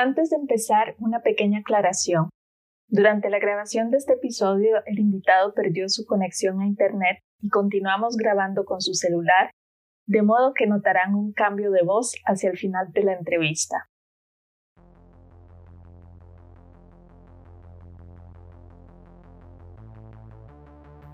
Antes 0.00 0.30
de 0.30 0.36
empezar, 0.36 0.94
una 1.00 1.22
pequeña 1.22 1.58
aclaración. 1.58 2.30
Durante 2.86 3.30
la 3.30 3.40
grabación 3.40 3.90
de 3.90 3.96
este 3.96 4.12
episodio, 4.12 4.76
el 4.86 5.00
invitado 5.00 5.54
perdió 5.54 5.88
su 5.88 6.06
conexión 6.06 6.60
a 6.60 6.66
Internet 6.66 7.18
y 7.40 7.48
continuamos 7.48 8.16
grabando 8.16 8.64
con 8.64 8.80
su 8.80 8.94
celular, 8.94 9.50
de 10.06 10.22
modo 10.22 10.54
que 10.54 10.68
notarán 10.68 11.16
un 11.16 11.32
cambio 11.32 11.72
de 11.72 11.82
voz 11.82 12.14
hacia 12.26 12.48
el 12.48 12.56
final 12.56 12.92
de 12.92 13.02
la 13.02 13.14
entrevista. 13.14 13.88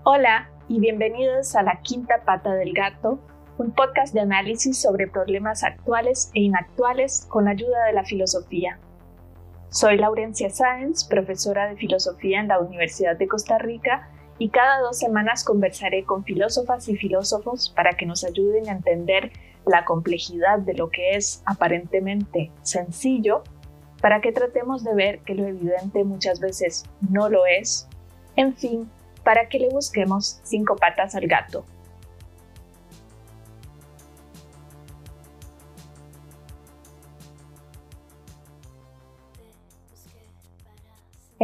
Hola 0.03 0.51
y 0.67 0.79
bienvenidos 0.79 1.55
a 1.55 1.63
La 1.63 1.81
Quinta 1.81 2.23
Pata 2.23 2.53
del 2.53 2.71
Gato, 2.73 3.19
un 3.57 3.71
podcast 3.71 4.13
de 4.13 4.19
análisis 4.19 4.81
sobre 4.81 5.07
problemas 5.07 5.63
actuales 5.63 6.29
e 6.33 6.41
inactuales 6.41 7.25
con 7.29 7.47
ayuda 7.47 7.85
de 7.85 7.93
la 7.93 8.03
filosofía. 8.03 8.79
Soy 9.69 9.97
Laurencia 9.97 10.49
Sáenz, 10.49 11.05
profesora 11.05 11.69
de 11.69 11.77
filosofía 11.77 12.41
en 12.41 12.49
la 12.49 12.59
Universidad 12.59 13.15
de 13.17 13.27
Costa 13.27 13.57
Rica, 13.57 14.09
y 14.37 14.49
cada 14.49 14.79
dos 14.79 14.99
semanas 14.99 15.45
conversaré 15.45 16.03
con 16.03 16.25
filósofas 16.25 16.89
y 16.89 16.97
filósofos 16.97 17.71
para 17.73 17.91
que 17.93 18.05
nos 18.05 18.25
ayuden 18.25 18.67
a 18.67 18.73
entender 18.73 19.31
la 19.65 19.85
complejidad 19.85 20.59
de 20.59 20.73
lo 20.73 20.89
que 20.89 21.15
es 21.15 21.41
aparentemente 21.45 22.51
sencillo, 22.61 23.43
para 24.01 24.19
que 24.19 24.33
tratemos 24.33 24.83
de 24.83 24.93
ver 24.93 25.19
que 25.19 25.33
lo 25.33 25.45
evidente 25.45 26.03
muchas 26.03 26.41
veces 26.41 26.83
no 27.09 27.29
lo 27.29 27.45
es, 27.45 27.87
en 28.35 28.53
fin, 28.53 28.89
para 29.23 29.47
que 29.47 29.59
le 29.59 29.69
busquemos 29.69 30.41
cinco 30.43 30.75
patas 30.75 31.15
al 31.15 31.27
gato. 31.27 31.65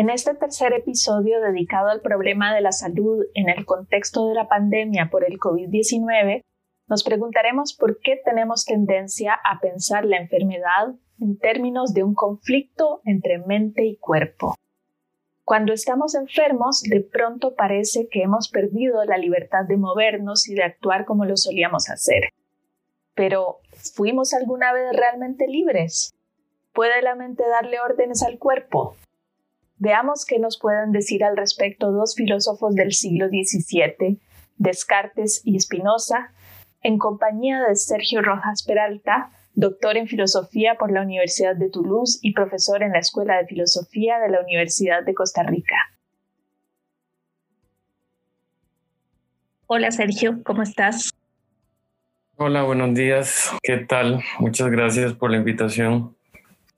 En 0.01 0.09
este 0.09 0.33
tercer 0.33 0.73
episodio 0.73 1.39
dedicado 1.41 1.89
al 1.89 2.01
problema 2.01 2.55
de 2.55 2.61
la 2.61 2.71
salud 2.71 3.23
en 3.35 3.49
el 3.49 3.67
contexto 3.67 4.25
de 4.25 4.33
la 4.33 4.47
pandemia 4.47 5.11
por 5.11 5.23
el 5.23 5.37
COVID-19, 5.37 6.41
nos 6.87 7.03
preguntaremos 7.03 7.75
por 7.75 7.99
qué 7.99 8.19
tenemos 8.25 8.65
tendencia 8.65 9.33
a 9.43 9.59
pensar 9.59 10.05
la 10.05 10.17
enfermedad 10.17 10.95
en 11.19 11.37
términos 11.37 11.93
de 11.93 12.01
un 12.01 12.15
conflicto 12.15 13.01
entre 13.05 13.37
mente 13.45 13.85
y 13.85 13.95
cuerpo. 13.97 14.55
Cuando 15.43 15.71
estamos 15.71 16.15
enfermos, 16.15 16.81
de 16.81 17.01
pronto 17.01 17.53
parece 17.53 18.07
que 18.09 18.23
hemos 18.23 18.49
perdido 18.49 19.05
la 19.05 19.19
libertad 19.19 19.65
de 19.65 19.77
movernos 19.77 20.49
y 20.49 20.55
de 20.55 20.63
actuar 20.63 21.05
como 21.05 21.25
lo 21.25 21.37
solíamos 21.37 21.91
hacer. 21.91 22.29
Pero, 23.13 23.59
¿fuimos 23.93 24.33
alguna 24.33 24.73
vez 24.73 24.93
realmente 24.93 25.47
libres? 25.47 26.11
¿Puede 26.73 27.03
la 27.03 27.13
mente 27.13 27.43
darle 27.47 27.79
órdenes 27.79 28.23
al 28.23 28.39
cuerpo? 28.39 28.95
Veamos 29.83 30.27
qué 30.27 30.37
nos 30.37 30.59
pueden 30.59 30.91
decir 30.91 31.23
al 31.23 31.35
respecto 31.35 31.91
dos 31.91 32.13
filósofos 32.13 32.75
del 32.75 32.91
siglo 32.91 33.29
XVII, 33.29 34.19
Descartes 34.57 35.41
y 35.43 35.59
Spinoza, 35.59 36.33
en 36.83 36.99
compañía 36.99 37.63
de 37.67 37.75
Sergio 37.75 38.21
Rojas 38.21 38.61
Peralta, 38.61 39.31
doctor 39.55 39.97
en 39.97 40.05
filosofía 40.05 40.75
por 40.75 40.91
la 40.91 41.01
Universidad 41.01 41.55
de 41.55 41.71
Toulouse 41.71 42.19
y 42.21 42.33
profesor 42.33 42.83
en 42.83 42.91
la 42.91 42.99
Escuela 42.99 43.37
de 43.37 43.47
Filosofía 43.47 44.19
de 44.19 44.29
la 44.29 44.41
Universidad 44.41 45.03
de 45.03 45.15
Costa 45.15 45.41
Rica. 45.41 45.75
Hola 49.65 49.89
Sergio, 49.89 50.43
¿cómo 50.43 50.61
estás? 50.61 51.09
Hola, 52.35 52.61
buenos 52.61 52.93
días. 52.93 53.51
¿Qué 53.63 53.77
tal? 53.77 54.21
Muchas 54.37 54.69
gracias 54.69 55.13
por 55.13 55.31
la 55.31 55.37
invitación. 55.37 56.15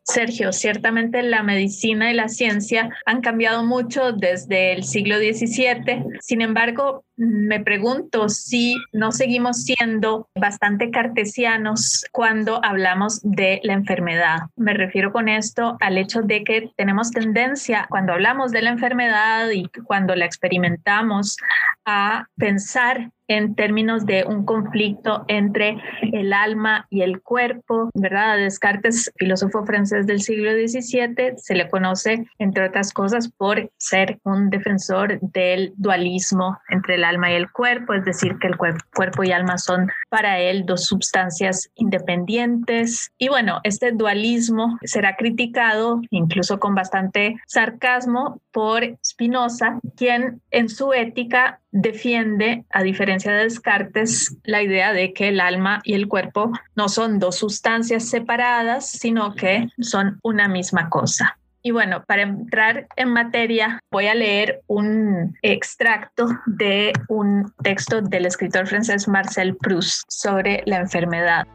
Sergio, 0.03 0.51
ciertamente 0.51 1.23
la 1.23 1.43
medicina 1.43 2.11
y 2.11 2.13
la 2.13 2.27
ciencia 2.27 2.89
han 3.05 3.21
cambiado 3.21 3.63
mucho 3.63 4.11
desde 4.11 4.73
el 4.73 4.83
siglo 4.83 5.17
XVII. 5.17 6.05
Sin 6.19 6.41
embargo, 6.41 7.05
me 7.15 7.59
pregunto 7.61 8.27
si 8.27 8.75
no 8.91 9.11
seguimos 9.11 9.63
siendo 9.63 10.27
bastante 10.35 10.91
cartesianos 10.91 12.05
cuando 12.11 12.63
hablamos 12.63 13.21
de 13.23 13.61
la 13.63 13.73
enfermedad. 13.73 14.39
Me 14.55 14.73
refiero 14.73 15.13
con 15.13 15.29
esto 15.29 15.77
al 15.79 15.97
hecho 15.97 16.21
de 16.21 16.43
que 16.43 16.71
tenemos 16.75 17.11
tendencia 17.11 17.87
cuando 17.89 18.13
hablamos 18.13 18.51
de 18.51 18.61
la 18.61 18.71
enfermedad 18.71 19.49
y 19.51 19.69
cuando 19.85 20.15
la 20.15 20.25
experimentamos 20.25 21.37
a 21.85 22.27
pensar 22.35 23.11
en 23.27 23.55
términos 23.55 24.05
de 24.05 24.25
un 24.25 24.45
conflicto 24.45 25.25
entre 25.27 25.77
el 26.11 26.33
alma 26.33 26.87
y 26.89 27.01
el 27.01 27.21
cuerpo, 27.21 27.89
¿verdad? 27.93 28.37
Descartes, 28.37 29.11
filósofo 29.17 29.65
francés 29.65 30.05
del 30.07 30.21
siglo 30.21 30.51
XVII, 30.51 31.33
se 31.37 31.55
le 31.55 31.69
conoce, 31.69 32.25
entre 32.39 32.67
otras 32.67 32.93
cosas, 32.93 33.29
por 33.29 33.71
ser 33.77 34.19
un 34.23 34.49
defensor 34.49 35.19
del 35.21 35.73
dualismo 35.77 36.57
entre 36.69 36.95
el 36.95 37.03
alma 37.03 37.31
y 37.31 37.35
el 37.35 37.51
cuerpo, 37.51 37.93
es 37.93 38.05
decir, 38.05 38.37
que 38.39 38.47
el 38.47 38.57
cuerpo 38.57 39.23
y 39.23 39.31
alma 39.31 39.57
son 39.57 39.89
para 40.09 40.39
él 40.39 40.65
dos 40.65 40.85
sustancias 40.85 41.69
independientes. 41.75 43.11
Y 43.17 43.29
bueno, 43.29 43.59
este 43.63 43.91
dualismo 43.91 44.77
será 44.83 45.15
criticado, 45.15 46.01
incluso 46.09 46.59
con 46.59 46.75
bastante 46.75 47.35
sarcasmo, 47.47 48.41
por 48.51 48.97
Spinoza, 49.03 49.79
quien 49.97 50.41
en 50.51 50.69
su 50.69 50.93
ética 50.93 51.59
defiende, 51.73 52.63
a 52.69 52.83
diferencia 52.83 53.33
de 53.33 53.43
Descartes, 53.43 54.37
la 54.43 54.61
idea 54.61 54.93
de 54.93 55.11
que 55.11 55.27
el 55.27 55.41
alma 55.41 55.81
y 55.83 55.95
el 55.95 56.07
cuerpo 56.07 56.51
no 56.75 56.87
son 56.87 57.19
dos 57.19 57.37
sustancias 57.37 58.07
separadas, 58.07 58.89
sino 58.89 59.35
que 59.35 59.67
son 59.81 60.19
una 60.23 60.47
misma 60.47 60.89
cosa. 60.89 61.37
Y 61.63 61.71
bueno, 61.71 62.03
para 62.05 62.23
entrar 62.23 62.87
en 62.95 63.09
materia, 63.09 63.79
voy 63.89 64.07
a 64.07 64.15
leer 64.15 64.61
un 64.67 65.35
extracto 65.41 66.27
de 66.45 66.93
un 67.07 67.51
texto 67.63 68.01
del 68.01 68.25
escritor 68.25 68.67
francés 68.67 69.07
Marcel 69.07 69.55
Proust 69.55 70.03
sobre 70.09 70.61
la 70.65 70.77
enfermedad. 70.77 71.47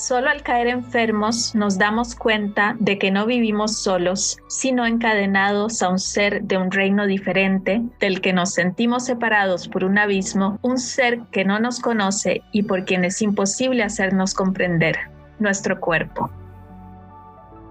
Solo 0.00 0.30
al 0.30 0.44
caer 0.44 0.68
enfermos 0.68 1.56
nos 1.56 1.76
damos 1.76 2.14
cuenta 2.14 2.76
de 2.78 2.98
que 2.98 3.10
no 3.10 3.26
vivimos 3.26 3.82
solos, 3.82 4.38
sino 4.46 4.86
encadenados 4.86 5.82
a 5.82 5.88
un 5.88 5.98
ser 5.98 6.44
de 6.44 6.56
un 6.56 6.70
reino 6.70 7.04
diferente, 7.04 7.82
del 7.98 8.20
que 8.20 8.32
nos 8.32 8.54
sentimos 8.54 9.06
separados 9.06 9.66
por 9.66 9.82
un 9.82 9.98
abismo, 9.98 10.60
un 10.62 10.78
ser 10.78 11.22
que 11.32 11.44
no 11.44 11.58
nos 11.58 11.80
conoce 11.80 12.42
y 12.52 12.62
por 12.62 12.84
quien 12.84 13.04
es 13.04 13.20
imposible 13.22 13.82
hacernos 13.82 14.34
comprender, 14.34 14.96
nuestro 15.40 15.80
cuerpo. 15.80 16.30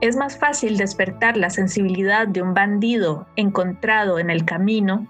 Es 0.01 0.17
más 0.17 0.37
fácil 0.37 0.75
despertar 0.75 1.37
la 1.37 1.49
sensibilidad 1.49 2.27
de 2.27 2.41
un 2.41 2.53
bandido 2.53 3.25
encontrado 3.37 4.19
en 4.19 4.29
el 4.29 4.43
camino, 4.43 5.07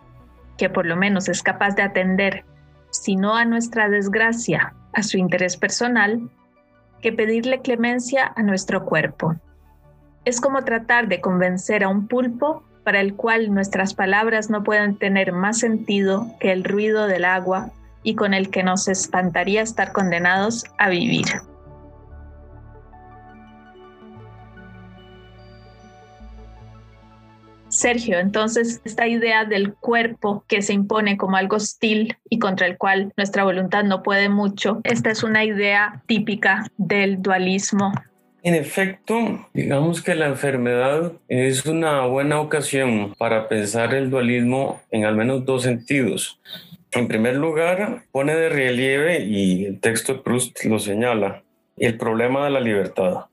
que 0.55 0.69
por 0.69 0.85
lo 0.85 0.95
menos 0.95 1.29
es 1.29 1.41
capaz 1.41 1.73
de 1.73 1.81
atender, 1.81 2.45
si 2.91 3.15
no 3.15 3.35
a 3.35 3.43
nuestra 3.43 3.89
desgracia, 3.89 4.75
a 4.93 5.01
su 5.01 5.17
interés 5.17 5.57
personal, 5.57 6.29
que 7.01 7.11
pedirle 7.11 7.61
clemencia 7.61 8.31
a 8.35 8.43
nuestro 8.43 8.85
cuerpo. 8.85 9.35
Es 10.25 10.41
como 10.41 10.63
tratar 10.63 11.07
de 11.07 11.21
convencer 11.21 11.83
a 11.83 11.89
un 11.89 12.07
pulpo 12.07 12.63
para 12.83 13.01
el 13.01 13.15
cual 13.15 13.53
nuestras 13.53 13.93
palabras 13.93 14.49
no 14.49 14.63
pueden 14.63 14.97
tener 14.97 15.33
más 15.33 15.59
sentido 15.59 16.27
que 16.39 16.51
el 16.51 16.63
ruido 16.63 17.07
del 17.07 17.25
agua 17.25 17.71
y 18.03 18.15
con 18.15 18.33
el 18.33 18.49
que 18.49 18.63
nos 18.63 18.87
espantaría 18.87 19.61
estar 19.61 19.91
condenados 19.91 20.63
a 20.77 20.89
vivir. 20.89 21.25
Sergio, 27.77 28.17
entonces 28.17 28.81
esta 28.85 29.07
idea 29.07 29.45
del 29.45 29.73
cuerpo 29.73 30.43
que 30.47 30.63
se 30.63 30.73
impone 30.73 31.15
como 31.15 31.37
algo 31.37 31.57
hostil 31.57 32.17
y 32.27 32.39
contra 32.39 32.65
el 32.65 32.77
cual 32.77 33.13
nuestra 33.17 33.43
voluntad 33.43 33.83
no 33.83 34.01
puede 34.01 34.29
mucho, 34.29 34.81
esta 34.83 35.11
es 35.11 35.23
una 35.23 35.45
idea 35.45 36.01
típica 36.07 36.65
del 36.77 37.21
dualismo. 37.21 37.93
En 38.41 38.55
efecto, 38.55 39.47
digamos 39.53 40.01
que 40.01 40.15
la 40.15 40.25
enfermedad 40.25 41.11
es 41.27 41.65
una 41.65 42.05
buena 42.07 42.39
ocasión 42.39 43.13
para 43.17 43.47
pensar 43.47 43.93
el 43.93 44.09
dualismo 44.09 44.81
en 44.89 45.05
al 45.05 45.15
menos 45.15 45.45
dos 45.45 45.63
sentidos. 45.63 46.39
En 46.91 47.07
primer 47.07 47.35
lugar, 47.35 48.05
pone 48.11 48.33
de 48.33 48.49
relieve, 48.49 49.19
y 49.19 49.65
el 49.65 49.79
texto 49.79 50.13
de 50.13 50.19
Proust 50.21 50.63
lo 50.63 50.79
señala, 50.79 51.43
el 51.77 51.97
problema 51.97 52.45
de 52.45 52.51
la 52.51 52.59
libertad. 52.59 53.25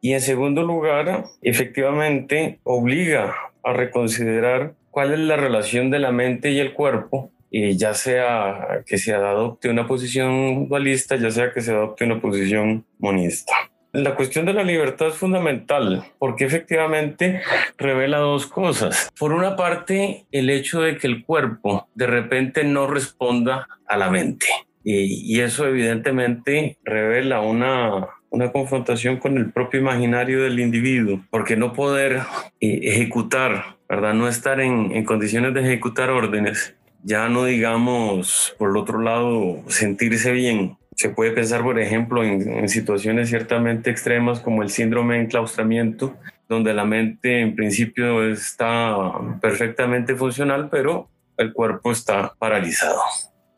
Y 0.00 0.14
en 0.14 0.20
segundo 0.20 0.62
lugar, 0.62 1.26
efectivamente 1.42 2.58
obliga 2.64 3.34
a 3.68 3.72
reconsiderar 3.72 4.74
cuál 4.90 5.12
es 5.12 5.20
la 5.20 5.36
relación 5.36 5.90
de 5.90 5.98
la 5.98 6.12
mente 6.12 6.50
y 6.50 6.58
el 6.58 6.72
cuerpo, 6.72 7.30
y 7.50 7.76
ya 7.76 7.94
sea 7.94 8.82
que 8.86 8.98
se 8.98 9.14
adopte 9.14 9.68
una 9.68 9.86
posición 9.86 10.68
dualista, 10.68 11.16
ya 11.16 11.30
sea 11.30 11.52
que 11.52 11.60
se 11.60 11.72
adopte 11.72 12.04
una 12.04 12.20
posición 12.20 12.84
monista. 12.98 13.54
La 13.92 14.14
cuestión 14.14 14.44
de 14.44 14.52
la 14.52 14.64
libertad 14.64 15.08
es 15.08 15.14
fundamental 15.14 16.04
porque 16.18 16.44
efectivamente 16.44 17.40
revela 17.78 18.18
dos 18.18 18.46
cosas. 18.46 19.08
Por 19.18 19.32
una 19.32 19.56
parte, 19.56 20.26
el 20.30 20.50
hecho 20.50 20.82
de 20.82 20.98
que 20.98 21.06
el 21.06 21.24
cuerpo 21.24 21.88
de 21.94 22.06
repente 22.06 22.64
no 22.64 22.86
responda 22.86 23.66
a 23.86 23.96
la 23.96 24.10
mente. 24.10 24.46
Y, 24.84 25.40
eso 25.40 25.66
evidentemente 25.66 26.78
revela 26.82 27.40
una 27.40 28.06
una 28.30 28.52
confrontación 28.52 29.16
con 29.18 29.36
el 29.38 29.50
propio 29.50 29.80
imaginario 29.80 30.42
del 30.42 30.60
individuo, 30.60 31.20
porque 31.30 31.56
no 31.56 31.72
poder 31.72 32.22
eh, 32.60 32.80
ejecutar, 32.82 33.76
¿verdad? 33.88 34.14
No 34.14 34.28
estar 34.28 34.60
en, 34.60 34.92
en 34.92 35.04
condiciones 35.04 35.54
de 35.54 35.60
ejecutar 35.60 36.10
órdenes, 36.10 36.74
ya 37.02 37.28
no 37.28 37.44
digamos, 37.44 38.54
por 38.58 38.70
el 38.70 38.76
otro 38.76 39.00
lado, 39.00 39.62
sentirse 39.68 40.32
bien. 40.32 40.76
Se 40.94 41.10
puede 41.10 41.30
pensar, 41.30 41.62
por 41.62 41.78
ejemplo, 41.78 42.24
en, 42.24 42.48
en 42.48 42.68
situaciones 42.68 43.28
ciertamente 43.28 43.90
extremas 43.90 44.40
como 44.40 44.62
el 44.62 44.70
síndrome 44.70 45.14
de 45.14 45.22
enclaustramiento, 45.22 46.16
donde 46.48 46.74
la 46.74 46.84
mente 46.84 47.40
en 47.40 47.54
principio 47.54 48.28
está 48.28 48.96
perfectamente 49.40 50.16
funcional, 50.16 50.68
pero 50.70 51.08
el 51.36 51.52
cuerpo 51.52 51.92
está 51.92 52.34
paralizado. 52.38 53.00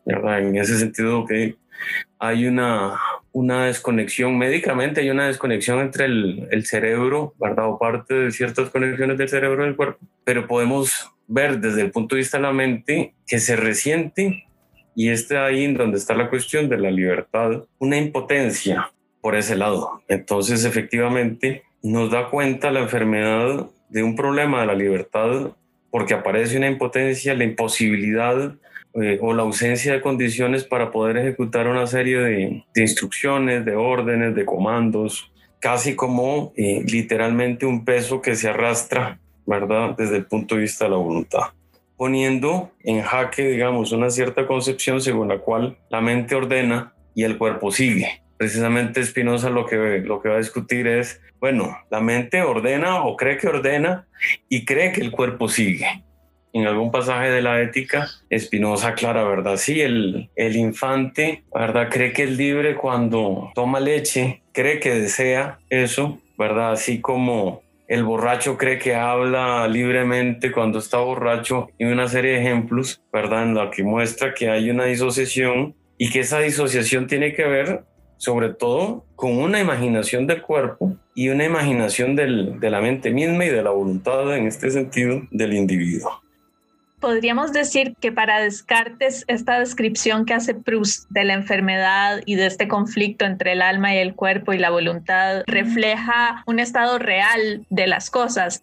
¿verdad? 0.05 0.41
En 0.41 0.57
ese 0.57 0.79
sentido 0.79 1.25
que 1.25 1.57
hay 2.19 2.47
una, 2.47 2.99
una 3.33 3.67
desconexión, 3.67 4.37
médicamente 4.37 5.01
hay 5.01 5.11
una 5.11 5.27
desconexión 5.27 5.81
entre 5.81 6.07
el, 6.07 6.49
el 6.51 6.67
cerebro, 6.67 7.35
¿verdad? 7.39 7.69
O 7.69 7.79
parte 7.79 8.15
de 8.15 8.31
ciertas 8.33 8.71
conexiones 8.71 9.19
del 9.19 9.29
cerebro 9.29 9.65
del 9.65 9.77
cuerpo, 9.77 9.99
pero 10.25 10.47
podemos 10.47 11.11
ver 11.27 11.61
desde 11.61 11.83
el 11.83 11.93
punto 11.93 12.17
de 12.17 12.21
vista 12.21 12.39
de 12.39 12.43
la 12.43 12.53
mente 12.53 13.15
que 13.27 13.39
se 13.39 13.55
resiente 13.55 14.47
y 14.97 15.11
está 15.11 15.47
ahí 15.47 15.65
en 15.65 15.75
donde 15.75 15.99
está 15.99 16.15
la 16.15 16.29
cuestión 16.29 16.69
de 16.69 16.79
la 16.79 16.91
libertad, 16.91 17.65
una 17.79 17.97
impotencia 17.97 18.91
por 19.21 19.37
ese 19.37 19.57
lado. 19.57 20.03
Entonces, 20.09 20.65
efectivamente, 20.65 21.63
nos 21.83 22.11
da 22.11 22.29
cuenta 22.31 22.71
la 22.71 22.81
enfermedad 22.81 23.71
de 23.89 24.03
un 24.03 24.17
problema 24.17 24.61
de 24.61 24.67
la 24.67 24.75
libertad 24.75 25.53
porque 25.91 26.15
aparece 26.15 26.57
una 26.57 26.69
impotencia, 26.69 27.35
la 27.35 27.45
imposibilidad 27.45 28.55
eh, 28.95 29.19
o 29.21 29.33
la 29.33 29.43
ausencia 29.43 29.93
de 29.93 30.01
condiciones 30.01 30.65
para 30.65 30.91
poder 30.91 31.17
ejecutar 31.17 31.69
una 31.69 31.87
serie 31.87 32.19
de, 32.19 32.65
instrucciones, 32.77 33.65
de 33.65 33.77
órdenes, 33.77 34.35
de 34.35 34.45
comandos, 34.45 35.31
casi 35.59 35.95
como 35.95 36.53
eh, 36.57 36.83
literalmente 36.87 37.67
un 37.67 37.85
peso 37.85 38.21
que 38.21 38.35
se 38.35 38.49
arrastra, 38.49 39.19
¿verdad? 39.47 39.97
Desde 39.97 40.17
el 40.17 40.27
punto 40.27 40.55
de 40.55 40.63
vista 40.63 40.85
de 40.85 40.91
la 40.91 40.97
voluntad 40.97 41.43
poniendo 41.97 42.71
en 42.83 43.03
jaque, 43.03 43.47
digamos, 43.47 43.93
una 43.93 44.09
cierta 44.09 44.47
concepción 44.47 45.03
según 45.03 45.29
la 45.29 45.37
cual 45.37 45.77
la 45.91 46.01
mente 46.01 46.35
ordena 46.35 46.95
y 47.15 47.25
el 47.25 47.37
cuerpo 47.37 47.71
sigue 47.71 48.23
precisamente 48.41 49.05
Spinoza 49.05 49.51
lo 49.51 49.67
que, 49.67 49.77
lo 50.03 50.23
que 50.23 50.31
va 50.31 50.37
a 50.37 50.39
discutir 50.39 50.87
es, 50.87 51.21
bueno, 51.41 51.77
la 51.91 52.01
mente 52.01 52.41
ordena 52.41 53.05
o 53.05 53.15
cree 53.15 53.37
que 53.37 53.49
ordena 53.49 54.07
y 54.49 54.65
cree 54.65 54.93
que 54.93 55.03
el 55.03 55.11
cuerpo 55.11 55.47
sigue. 55.47 56.03
En 56.53 56.67
algún 56.67 56.91
pasaje 56.91 57.31
de 57.31 57.43
la 57.43 57.61
ética, 57.61 58.09
Spinoza 58.37 58.89
aclara, 58.89 59.25
¿verdad? 59.25 59.57
Sí, 59.57 59.81
el, 59.81 60.31
el 60.35 60.57
infante, 60.57 61.45
¿verdad? 61.55 61.89
Cree 61.91 62.13
que 62.13 62.25
es 62.25 62.37
libre 62.37 62.75
cuando 62.75 63.53
toma 63.55 63.81
leche, 63.81 64.43
cree 64.53 64.81
que 64.81 64.91
desea 64.91 65.59
eso, 65.69 66.19
¿verdad? 66.37 66.73
Así 66.73 67.01
como 67.01 67.63
el 67.87 68.05
borracho 68.05 68.57
cree 68.57 68.79
que 68.79 68.95
habla 68.95 69.67
libremente 69.67 70.53
cuando 70.53 70.79
está 70.79 70.99
borracho 70.99 71.71
y 71.77 71.87
una 71.87 72.09
serie 72.09 72.33
de 72.33 72.41
ejemplos, 72.41 73.03
¿verdad? 73.13 73.43
En 73.43 73.55
la 73.55 73.71
que 73.71 73.83
muestra 73.83 74.33
que 74.33 74.49
hay 74.49 74.71
una 74.71 74.85
disociación 74.85 75.75
y 75.99 76.09
que 76.11 76.21
esa 76.21 76.39
disociación 76.39 77.07
tiene 77.09 77.35
que 77.35 77.45
ver 77.45 77.85
sobre 78.17 78.51
todo 78.51 79.07
con 79.17 79.39
una 79.39 79.61
imaginación 79.61 80.27
del 80.27 80.43
cuerpo 80.43 80.95
y 81.15 81.31
una 81.31 81.45
imaginación 81.45 82.15
del, 82.15 82.61
de 82.61 82.71
la 82.71 82.81
mente 82.81 83.11
misma 83.11 83.47
y 83.47 83.49
de 83.49 83.63
la 83.63 83.71
voluntad, 83.71 84.37
en 84.37 84.47
este 84.47 84.71
sentido, 84.71 85.23
del 85.31 85.55
individuo. 85.55 86.23
Podríamos 87.01 87.53
decir 87.53 87.95
que 87.99 88.13
para 88.13 88.41
Descartes 88.41 89.25
esta 89.27 89.59
descripción 89.59 90.27
que 90.27 90.35
hace 90.35 90.55
Proust 90.55 91.09
de 91.11 91.25
la 91.25 91.35
enfermedad 91.35 92.21
y 92.27 92.35
de 92.35 92.47
este 92.47 92.69
conflicto 92.69 93.25
entre 93.25 93.53
el 93.53 93.63
alma 93.63 93.95
y 93.95 93.99
el 93.99 94.15
cuerpo 94.15 94.53
y 94.53 94.59
la 94.59 94.71
voluntad 94.71 95.43
refleja 95.47 96.43
un 96.47 96.61
estado 96.61 96.99
real 96.99 97.67
de 97.71 97.87
las 97.87 98.11
cosas. 98.11 98.63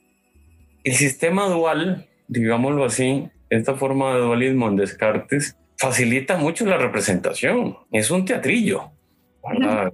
El 0.84 0.94
sistema 0.94 1.48
dual, 1.48 2.08
digámoslo 2.28 2.86
así, 2.86 3.28
esta 3.50 3.76
forma 3.76 4.14
de 4.14 4.20
dualismo 4.20 4.68
en 4.68 4.76
Descartes, 4.76 5.58
facilita 5.78 6.38
mucho 6.38 6.66
la 6.66 6.78
representación. 6.78 7.78
Es 7.92 8.12
un 8.12 8.26
teatrillo. 8.26 8.92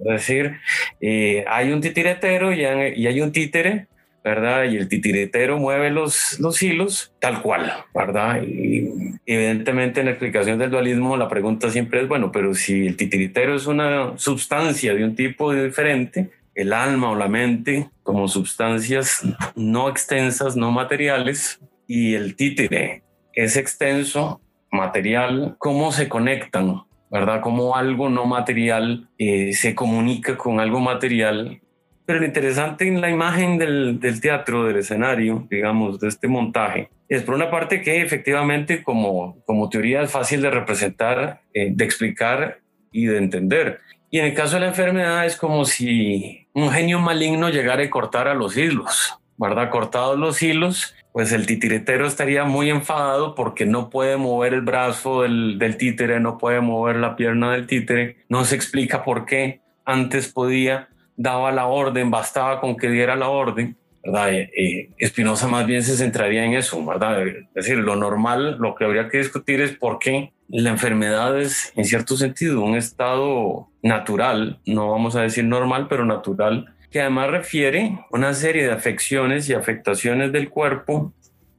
Es 0.00 0.04
decir, 0.04 0.56
eh, 1.00 1.44
hay 1.48 1.72
un 1.72 1.80
titiretero 1.80 2.52
y 2.52 2.64
hay, 2.64 3.20
un 3.20 3.32
títere, 3.32 3.86
¿verdad? 4.24 4.64
Y 4.64 4.76
el 4.78 4.88
titiretero 4.88 5.58
mueve 5.58 5.90
los, 5.90 6.40
los 6.40 6.62
hilos 6.62 7.12
tal 7.20 7.42
cual, 7.42 7.70
¿verdad? 7.94 8.42
Y 8.42 8.88
evidentemente 9.26 10.00
en 10.00 10.06
la 10.06 10.12
explicación 10.12 10.58
del 10.58 10.70
dualismo 10.70 11.16
la 11.18 11.28
pregunta 11.28 11.70
siempre 11.70 12.02
es, 12.02 12.08
bueno, 12.08 12.32
pero 12.32 12.54
si 12.54 12.86
el 12.86 12.96
titiritero 12.96 13.54
es 13.54 13.66
una 13.66 14.16
sustancia 14.16 14.94
de 14.94 15.04
un 15.04 15.14
tipo 15.14 15.52
diferente, 15.52 16.30
el 16.54 16.72
alma 16.72 17.10
o 17.10 17.16
la 17.16 17.28
mente 17.28 17.90
como 18.02 18.26
sustancias 18.28 19.22
no 19.54 19.88
extensas, 19.88 20.56
no 20.56 20.70
materiales, 20.70 21.60
y 21.86 22.14
el 22.14 22.34
títere 22.34 23.02
es 23.34 23.56
extenso, 23.56 24.40
material, 24.70 25.56
¿cómo 25.58 25.92
se 25.92 26.08
conectan? 26.08 26.84
¿verdad? 27.10 27.42
Como 27.42 27.76
algo 27.76 28.08
no 28.08 28.26
material 28.26 29.08
eh, 29.18 29.52
se 29.52 29.76
comunica 29.76 30.36
con 30.36 30.58
algo 30.58 30.80
material. 30.80 31.60
Pero 32.06 32.20
lo 32.20 32.26
interesante 32.26 32.86
en 32.86 33.00
la 33.00 33.10
imagen 33.10 33.56
del, 33.58 33.98
del, 33.98 34.20
teatro, 34.20 34.64
del 34.64 34.76
escenario, 34.76 35.46
digamos, 35.50 35.98
de 36.00 36.08
este 36.08 36.28
montaje, 36.28 36.90
es 37.08 37.22
por 37.22 37.34
una 37.34 37.50
parte 37.50 37.80
que 37.80 38.02
efectivamente 38.02 38.82
como, 38.82 39.42
como 39.46 39.68
teoría 39.68 40.02
es 40.02 40.10
fácil 40.10 40.42
de 40.42 40.50
representar, 40.50 41.40
eh, 41.54 41.70
de 41.72 41.84
explicar 41.84 42.60
y 42.92 43.06
de 43.06 43.18
entender. 43.18 43.80
Y 44.10 44.18
en 44.18 44.26
el 44.26 44.34
caso 44.34 44.54
de 44.54 44.60
la 44.60 44.68
enfermedad 44.68 45.24
es 45.24 45.36
como 45.36 45.64
si 45.64 46.46
un 46.52 46.70
genio 46.70 47.00
maligno 47.00 47.48
llegara 47.48 47.82
a 47.82 47.90
cortar 47.90 48.28
a 48.28 48.34
los 48.34 48.56
hilos, 48.56 49.18
¿verdad? 49.38 49.70
Cortados 49.70 50.18
los 50.18 50.42
hilos 50.42 50.94
pues 51.14 51.30
el 51.30 51.46
titiretero 51.46 52.08
estaría 52.08 52.42
muy 52.42 52.70
enfadado 52.70 53.36
porque 53.36 53.66
no 53.66 53.88
puede 53.88 54.16
mover 54.16 54.52
el 54.52 54.62
brazo 54.62 55.22
del, 55.22 55.60
del, 55.60 55.76
títere, 55.76 56.18
no 56.18 56.38
puede 56.38 56.60
mover 56.60 56.96
la 56.96 57.14
pierna 57.14 57.52
del 57.52 57.68
títere, 57.68 58.16
no 58.28 58.44
se 58.44 58.56
explica 58.56 59.04
por 59.04 59.24
qué. 59.24 59.60
Antes 59.84 60.32
podía, 60.32 60.88
daba 61.16 61.52
la 61.52 61.66
orden, 61.66 62.10
bastaba 62.10 62.60
con 62.60 62.76
que 62.76 62.88
diera 62.88 63.16
la 63.16 63.28
orden, 63.28 63.76
¿verdad? 64.04 64.32
Eh, 64.32 64.90
Espinosa 64.98 65.48
más 65.48 65.66
bien 65.66 65.82
se 65.82 65.96
centraría 65.96 66.44
en 66.44 66.54
eso, 66.54 66.84
¿verdad? 66.84 67.26
Es 67.26 67.46
decir, 67.54 67.78
lo 67.78 67.96
normal, 67.96 68.56
lo 68.58 68.74
que 68.74 68.84
habría 68.84 69.08
que 69.08 69.18
discutir 69.18 69.60
es 69.60 69.72
por 69.72 69.98
qué 69.98 70.32
la 70.48 70.70
enfermedad 70.70 71.40
es, 71.40 71.72
en 71.76 71.84
cierto 71.84 72.16
sentido, 72.16 72.60
un 72.60 72.76
estado 72.76 73.68
natural, 73.82 74.60
no 74.66 74.90
vamos 74.90 75.16
a 75.16 75.22
decir 75.22 75.44
normal, 75.44 75.86
pero 75.88 76.04
natural, 76.04 76.74
que 76.90 77.00
además 77.00 77.30
refiere 77.30 77.98
una 78.10 78.34
serie 78.34 78.64
de 78.64 78.72
afecciones 78.72 79.48
y 79.48 79.54
afectaciones 79.54 80.32
del 80.32 80.48
cuerpo 80.48 81.12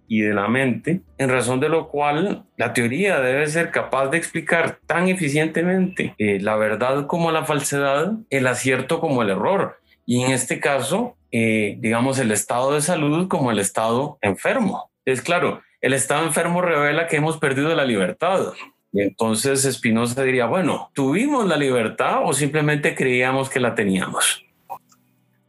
y 0.07 0.21
de 0.21 0.33
la 0.33 0.47
mente, 0.47 1.01
en 1.17 1.29
razón 1.29 1.59
de 1.59 1.69
lo 1.69 1.87
cual 1.87 2.45
la 2.57 2.73
teoría 2.73 3.19
debe 3.19 3.47
ser 3.47 3.71
capaz 3.71 4.07
de 4.07 4.17
explicar 4.17 4.79
tan 4.85 5.07
eficientemente 5.07 6.15
eh, 6.17 6.39
la 6.39 6.55
verdad 6.55 7.07
como 7.07 7.31
la 7.31 7.45
falsedad, 7.45 8.13
el 8.29 8.47
acierto 8.47 8.99
como 8.99 9.21
el 9.21 9.29
error, 9.29 9.79
y 10.05 10.21
en 10.21 10.31
este 10.31 10.59
caso, 10.59 11.17
eh, 11.31 11.77
digamos, 11.79 12.19
el 12.19 12.31
estado 12.31 12.73
de 12.73 12.81
salud 12.81 13.27
como 13.27 13.51
el 13.51 13.59
estado 13.59 14.19
enfermo. 14.21 14.91
Es 15.03 15.21
claro, 15.21 15.61
el 15.81 15.93
estado 15.93 16.25
enfermo 16.25 16.61
revela 16.61 17.07
que 17.07 17.17
hemos 17.17 17.37
perdido 17.37 17.73
la 17.75 17.85
libertad. 17.85 18.53
Y 18.91 19.01
entonces 19.01 19.63
Spinoza 19.63 20.23
diría, 20.23 20.45
bueno, 20.45 20.91
¿tuvimos 20.93 21.45
la 21.47 21.57
libertad 21.57 22.19
o 22.23 22.33
simplemente 22.33 22.95
creíamos 22.95 23.49
que 23.49 23.59
la 23.59 23.75
teníamos? 23.75 24.44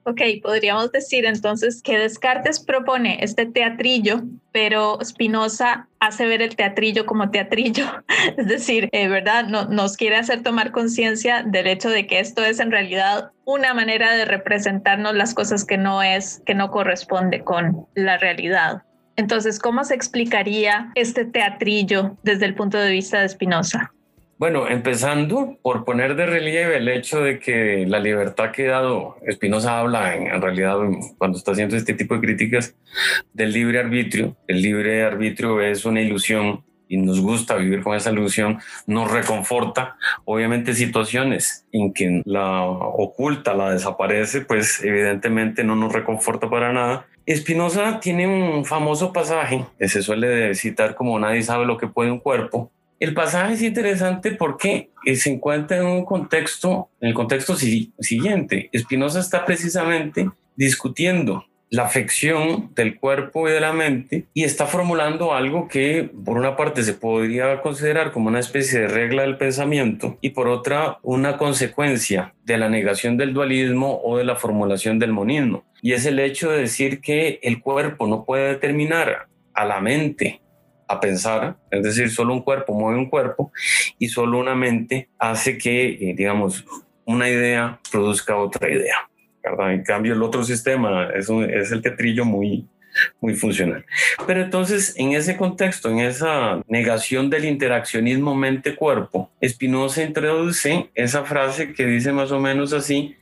Ok, 0.08 0.20
podríamos 0.40 0.92
decir 0.92 1.26
entonces 1.26 1.82
que 1.82 1.98
Descartes 1.98 2.60
propone 2.60 3.18
este 3.24 3.44
teatrillo, 3.44 4.22
pero 4.52 5.00
Spinoza 5.04 5.88
hace 5.98 6.26
ver 6.26 6.42
el 6.42 6.54
teatrillo 6.54 7.06
como 7.06 7.32
teatrillo, 7.32 7.86
es 8.36 8.46
decir, 8.46 8.88
eh, 8.92 9.08
¿verdad? 9.08 9.48
No, 9.48 9.64
nos 9.64 9.96
quiere 9.96 10.14
hacer 10.14 10.44
tomar 10.44 10.70
conciencia 10.70 11.42
del 11.42 11.66
hecho 11.66 11.90
de 11.90 12.06
que 12.06 12.20
esto 12.20 12.44
es 12.44 12.60
en 12.60 12.70
realidad 12.70 13.32
una 13.44 13.74
manera 13.74 14.14
de 14.14 14.26
representarnos 14.26 15.16
las 15.16 15.34
cosas 15.34 15.64
que 15.64 15.76
no 15.76 16.00
es, 16.04 16.40
que 16.46 16.54
no 16.54 16.70
corresponde 16.70 17.42
con 17.42 17.88
la 17.96 18.16
realidad. 18.16 18.84
Entonces, 19.16 19.58
¿cómo 19.58 19.82
se 19.82 19.96
explicaría 19.96 20.92
este 20.94 21.24
teatrillo 21.24 22.16
desde 22.22 22.44
el 22.44 22.54
punto 22.54 22.78
de 22.78 22.92
vista 22.92 23.22
de 23.22 23.28
Spinoza? 23.28 23.92
Bueno, 24.38 24.68
empezando 24.68 25.58
por 25.62 25.86
poner 25.86 26.14
de 26.14 26.26
relieve 26.26 26.76
el 26.76 26.88
hecho 26.88 27.22
de 27.22 27.38
que 27.38 27.86
la 27.86 27.98
libertad 28.00 28.50
que 28.50 28.66
dado, 28.66 29.16
Espinosa 29.26 29.78
habla 29.78 30.14
en, 30.14 30.42
realidad 30.42 30.76
cuando 31.16 31.38
está 31.38 31.52
haciendo 31.52 31.74
este 31.74 31.94
tipo 31.94 32.14
de 32.14 32.20
críticas 32.20 32.76
del 33.32 33.52
libre 33.52 33.78
arbitrio. 33.78 34.36
El 34.46 34.60
libre 34.60 35.04
arbitrio 35.04 35.62
es 35.62 35.86
una 35.86 36.02
ilusión 36.02 36.62
y 36.86 36.98
nos 36.98 37.18
gusta 37.20 37.56
vivir 37.56 37.82
con 37.82 37.96
esa 37.96 38.10
ilusión, 38.10 38.58
nos 38.86 39.10
reconforta. 39.10 39.96
Obviamente 40.26 40.74
situaciones 40.74 41.66
en 41.72 41.94
que 41.94 42.20
la 42.26 42.62
oculta, 42.62 43.54
la 43.54 43.70
desaparece, 43.70 44.42
pues 44.42 44.84
evidentemente 44.84 45.64
no 45.64 45.76
nos 45.76 45.94
reconforta 45.94 46.50
para 46.50 46.74
nada. 46.74 47.06
Espinosa 47.24 48.00
tiene 48.00 48.26
un 48.26 48.66
famoso 48.66 49.14
pasaje 49.14 49.64
que 49.78 49.88
se 49.88 50.02
suele 50.02 50.54
citar 50.54 50.94
como 50.94 51.18
nadie 51.18 51.42
sabe 51.42 51.64
lo 51.64 51.78
que 51.78 51.88
puede 51.88 52.10
un 52.10 52.20
cuerpo, 52.20 52.70
El 52.98 53.12
pasaje 53.12 53.54
es 53.54 53.62
interesante 53.62 54.32
porque 54.32 54.90
eh, 55.04 55.16
se 55.16 55.30
encuentra 55.30 55.76
en 55.76 55.86
un 55.86 56.04
contexto, 56.04 56.88
en 57.00 57.08
el 57.08 57.14
contexto 57.14 57.54
siguiente. 57.54 58.70
Spinoza 58.74 59.20
está 59.20 59.44
precisamente 59.44 60.30
discutiendo 60.56 61.44
la 61.68 61.84
afección 61.84 62.70
del 62.74 62.98
cuerpo 62.98 63.48
y 63.48 63.52
de 63.52 63.60
la 63.60 63.72
mente 63.72 64.26
y 64.32 64.44
está 64.44 64.66
formulando 64.66 65.34
algo 65.34 65.68
que 65.68 66.08
por 66.24 66.38
una 66.38 66.56
parte 66.56 66.82
se 66.82 66.94
podría 66.94 67.60
considerar 67.60 68.12
como 68.12 68.28
una 68.28 68.38
especie 68.38 68.80
de 68.80 68.88
regla 68.88 69.22
del 69.22 69.36
pensamiento 69.36 70.16
y 70.20 70.30
por 70.30 70.48
otra 70.48 70.98
una 71.02 71.36
consecuencia 71.36 72.34
de 72.44 72.56
la 72.56 72.68
negación 72.68 73.16
del 73.16 73.34
dualismo 73.34 74.00
o 74.04 74.16
de 74.16 74.24
la 74.24 74.36
formulación 74.36 74.98
del 74.98 75.12
monismo. 75.12 75.64
Y 75.82 75.92
es 75.92 76.06
el 76.06 76.18
hecho 76.18 76.50
de 76.50 76.60
decir 76.60 77.00
que 77.00 77.40
el 77.42 77.60
cuerpo 77.60 78.06
no 78.06 78.24
puede 78.24 78.48
determinar 78.48 79.26
a 79.52 79.64
la 79.64 79.80
mente 79.80 80.40
a 80.88 81.00
pensar, 81.00 81.56
es 81.70 81.82
decir, 81.82 82.10
solo 82.10 82.32
un 82.32 82.42
cuerpo 82.42 82.74
mueve 82.74 82.98
un 82.98 83.10
cuerpo 83.10 83.52
y 83.98 84.08
solo 84.08 84.38
una 84.38 84.54
mente 84.54 85.08
hace 85.18 85.58
que, 85.58 85.88
eh, 85.88 86.14
digamos, 86.16 86.64
una 87.04 87.28
idea 87.28 87.80
produzca 87.90 88.36
otra 88.36 88.70
idea. 88.70 89.08
En 89.42 89.84
cambio, 89.84 90.14
el 90.14 90.22
otro 90.22 90.42
sistema 90.42 91.08
es, 91.14 91.30
es 91.30 91.70
el 91.70 91.80
tetrillo 91.80 92.24
muy, 92.24 92.66
muy 93.20 93.34
funcional. 93.34 93.84
Pero 94.26 94.42
entonces, 94.42 94.94
en 94.96 95.12
ese 95.12 95.36
contexto, 95.36 95.90
en 95.90 96.00
esa 96.00 96.62
negación 96.66 97.30
del 97.30 97.44
interaccionismo 97.44 98.34
mente-cuerpo, 98.34 99.30
Spinoza 99.44 100.02
introduce 100.02 100.90
esa 100.94 101.24
frase 101.24 101.72
que 101.72 101.86
dice 101.86 102.12
más 102.12 102.32
o 102.32 102.40
menos 102.40 102.72
así, 102.72 103.16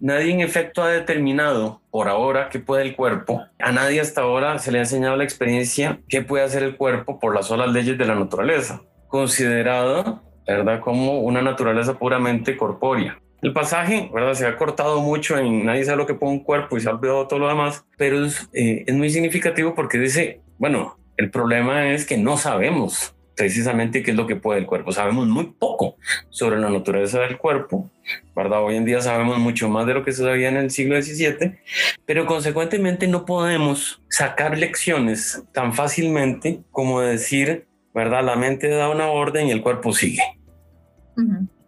Nadie 0.00 0.32
en 0.32 0.40
efecto 0.40 0.82
ha 0.82 0.90
determinado 0.90 1.80
por 1.90 2.08
ahora 2.08 2.48
qué 2.50 2.58
puede 2.58 2.84
el 2.84 2.96
cuerpo. 2.96 3.44
A 3.58 3.72
nadie 3.72 4.00
hasta 4.00 4.22
ahora 4.22 4.58
se 4.58 4.72
le 4.72 4.78
ha 4.78 4.82
enseñado 4.82 5.16
la 5.16 5.24
experiencia 5.24 6.00
qué 6.08 6.22
puede 6.22 6.44
hacer 6.44 6.62
el 6.62 6.76
cuerpo 6.76 7.18
por 7.18 7.34
las 7.34 7.46
solas 7.46 7.72
leyes 7.72 7.98
de 7.98 8.04
la 8.04 8.14
naturaleza, 8.14 8.82
considerada, 9.08 10.22
¿verdad?, 10.46 10.80
como 10.80 11.20
una 11.20 11.42
naturaleza 11.42 11.98
puramente 11.98 12.56
corpórea. 12.56 13.18
El 13.42 13.52
pasaje, 13.52 14.10
¿verdad? 14.12 14.34
Se 14.34 14.46
ha 14.46 14.56
cortado 14.56 15.00
mucho 15.00 15.38
en 15.38 15.66
nadie 15.66 15.84
sabe 15.84 15.98
lo 15.98 16.06
que 16.06 16.14
pone 16.14 16.32
un 16.32 16.40
cuerpo 16.40 16.76
y 16.76 16.80
se 16.80 16.88
ha 16.88 16.92
olvidado 16.92 17.26
todo 17.28 17.40
lo 17.40 17.48
demás, 17.48 17.84
pero 17.96 18.24
es, 18.24 18.48
eh, 18.52 18.84
es 18.86 18.94
muy 18.94 19.10
significativo 19.10 19.74
porque 19.74 19.98
dice, 19.98 20.40
bueno, 20.58 20.98
el 21.16 21.30
problema 21.30 21.92
es 21.92 22.06
que 22.06 22.16
no 22.18 22.36
sabemos 22.36 23.15
precisamente 23.36 24.02
qué 24.02 24.12
es 24.12 24.16
lo 24.16 24.26
que 24.26 24.34
puede 24.34 24.60
el 24.60 24.66
cuerpo. 24.66 24.92
Sabemos 24.92 25.28
muy 25.28 25.52
poco 25.58 25.96
sobre 26.30 26.58
la 26.58 26.70
naturaleza 26.70 27.20
del 27.20 27.36
cuerpo, 27.36 27.90
¿verdad? 28.34 28.62
Hoy 28.62 28.76
en 28.76 28.86
día 28.86 29.00
sabemos 29.00 29.38
mucho 29.38 29.68
más 29.68 29.86
de 29.86 29.94
lo 29.94 30.04
que 30.04 30.12
se 30.12 30.22
sabía 30.22 30.48
en 30.48 30.56
el 30.56 30.70
siglo 30.70 31.00
XVII, 31.00 31.58
pero 32.06 32.26
consecuentemente 32.26 33.06
no 33.06 33.26
podemos 33.26 34.02
sacar 34.08 34.58
lecciones 34.58 35.44
tan 35.52 35.74
fácilmente 35.74 36.60
como 36.70 37.00
decir, 37.00 37.66
¿verdad? 37.94 38.24
La 38.24 38.36
mente 38.36 38.68
da 38.68 38.88
una 38.88 39.08
orden 39.08 39.48
y 39.48 39.50
el 39.52 39.62
cuerpo 39.62 39.92
sigue. 39.92 40.22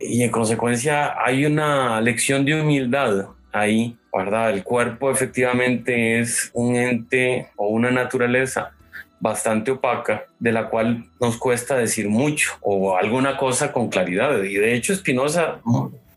Y 0.01 0.23
en 0.23 0.31
consecuencia 0.31 1.23
hay 1.23 1.45
una 1.45 2.01
lección 2.01 2.45
de 2.45 2.61
humildad 2.61 3.27
ahí, 3.53 3.97
¿verdad? 4.13 4.51
El 4.51 4.65
cuerpo 4.65 5.11
efectivamente 5.11 6.21
es 6.21 6.51
un 6.55 6.77
ente 6.77 7.49
o 7.57 7.69
una 7.69 7.91
naturaleza 7.91 8.73
bastante 9.21 9.71
opaca, 9.71 10.27
de 10.39 10.53
la 10.53 10.69
cual 10.69 11.07
nos 11.21 11.37
cuesta 11.37 11.77
decir 11.77 12.09
mucho 12.09 12.53
o 12.61 12.97
alguna 12.97 13.37
cosa 13.37 13.73
con 13.73 13.89
claridad. 13.89 14.43
Y 14.43 14.55
de 14.55 14.75
hecho 14.75 14.95
Spinoza 14.95 15.61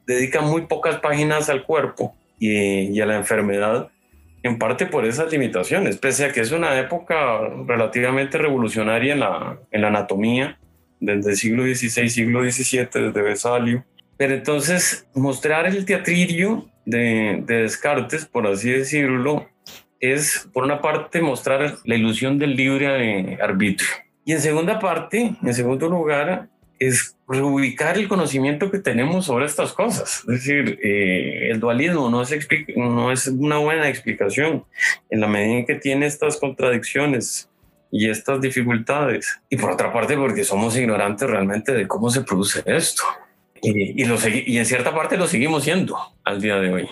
dedica 0.06 0.42
muy 0.42 0.68
pocas 0.68 0.98
páginas 1.00 1.50
al 1.50 1.64
cuerpo 1.64 2.16
y, 2.40 3.00
a 3.00 3.06
la 3.06 3.18
enfermedad, 3.18 3.90
en 4.44 4.58
parte 4.58 4.88
por 4.88 5.06
esas 5.06 5.32
limitaciones, 5.32 5.98
pese 5.98 6.26
a 6.26 6.32
que 6.32 6.42
es 6.42 6.52
una 6.52 6.80
época 6.80 7.40
relativamente 7.68 8.38
revolucionaria 8.38 9.14
en 9.14 9.20
la, 9.20 9.88
anatomía, 9.88 10.58
desde 11.00 11.32
el 11.32 11.38
siglo 11.38 11.64
XVI, 11.64 12.10
siglo 12.10 12.44
XVII, 12.44 12.88
desde 12.94 13.22
Vesalio. 13.22 13.86
Pero 14.18 14.34
entonces 14.34 15.08
mostrar 15.16 15.68
el 15.68 15.86
teatrillo 15.86 16.66
de, 16.86 17.44
de 17.46 17.62
Descartes, 17.64 18.26
por 18.26 18.48
así 18.48 18.72
decirlo, 18.72 19.48
es, 20.02 20.50
por 20.52 20.64
una 20.64 20.82
parte, 20.82 21.22
mostrar 21.22 21.78
la 21.86 21.96
ilusión 21.96 22.38
del 22.38 22.56
libre 22.56 23.38
arbitrio. 23.42 23.88
Y 24.26 24.34
en 24.34 24.42
segunda 24.42 24.80
parte, 24.80 25.36
en 25.42 25.54
segundo 25.54 25.88
lugar, 25.88 26.50
es 26.80 27.16
reubicar 27.28 27.98
el 27.98 28.08
conocimiento 28.08 28.72
que 28.72 28.80
tenemos 28.80 29.26
sobre 29.26 29.46
estas 29.46 29.72
cosas. 29.72 30.22
Es 30.22 30.26
decir, 30.26 30.80
eh, 30.84 31.50
el 31.52 31.60
dualismo 31.60 32.10
no 32.10 32.24
es, 32.24 32.48
no 32.76 33.12
es 33.12 33.28
una 33.28 33.60
buena 33.60 33.88
explicación 33.88 34.66
en 35.12 35.22
la 35.22 35.28
medida 35.28 35.60
en 35.60 35.66
que 35.68 35.76
tiene 35.76 36.08
estas 36.08 36.38
contradicciones 36.38 37.48
y 37.92 38.10
estas 38.10 38.42
dificultades. 38.42 39.40
Y 39.50 39.58
por 39.58 39.72
otra 39.72 39.94
parte, 39.94 40.18
porque 40.18 40.44
somos 40.44 40.76
ignorantes 40.76 41.30
realmente 41.30 41.72
de 41.72 41.88
cómo 41.88 42.10
se 42.10 42.22
produce 42.22 42.64
esto. 42.66 43.04
Y, 43.62 44.02
y, 44.02 44.06
lo, 44.06 44.18
y 44.28 44.58
en 44.58 44.66
cierta 44.66 44.94
parte 44.96 45.18
lo 45.18 45.28
seguimos 45.28 45.64
siendo 45.64 45.96
al 46.24 46.42
día 46.42 46.56
de 46.56 46.74
hoy. 46.74 46.90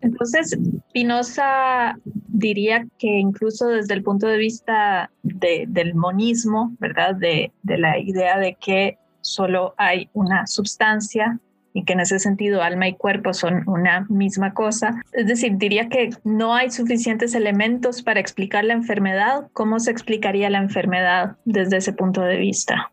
Entonces, 0.00 0.56
Spinoza 0.88 1.96
diría 2.28 2.86
que 2.98 3.08
incluso 3.08 3.68
desde 3.68 3.94
el 3.94 4.02
punto 4.02 4.26
de 4.26 4.38
vista 4.38 5.10
del 5.22 5.94
monismo, 5.94 6.74
¿verdad? 6.78 7.14
De, 7.14 7.52
de 7.62 7.78
la 7.78 7.98
idea 7.98 8.38
de 8.38 8.56
que 8.60 8.98
solo 9.20 9.74
hay 9.78 10.10
una 10.12 10.46
sustancia 10.46 11.38
y 11.74 11.84
que 11.84 11.92
en 11.92 12.00
ese 12.00 12.20
sentido 12.20 12.62
alma 12.62 12.86
y 12.86 12.94
cuerpo 12.94 13.34
son 13.34 13.64
una 13.66 14.06
misma 14.08 14.54
cosa. 14.54 15.02
Es 15.12 15.26
decir, 15.26 15.56
diría 15.56 15.88
que 15.88 16.10
no 16.22 16.54
hay 16.54 16.70
suficientes 16.70 17.34
elementos 17.34 18.00
para 18.00 18.20
explicar 18.20 18.64
la 18.64 18.74
enfermedad. 18.74 19.48
¿Cómo 19.52 19.80
se 19.80 19.90
explicaría 19.90 20.48
la 20.50 20.58
enfermedad 20.58 21.36
desde 21.44 21.78
ese 21.78 21.92
punto 21.92 22.22
de 22.22 22.36
vista? 22.36 22.92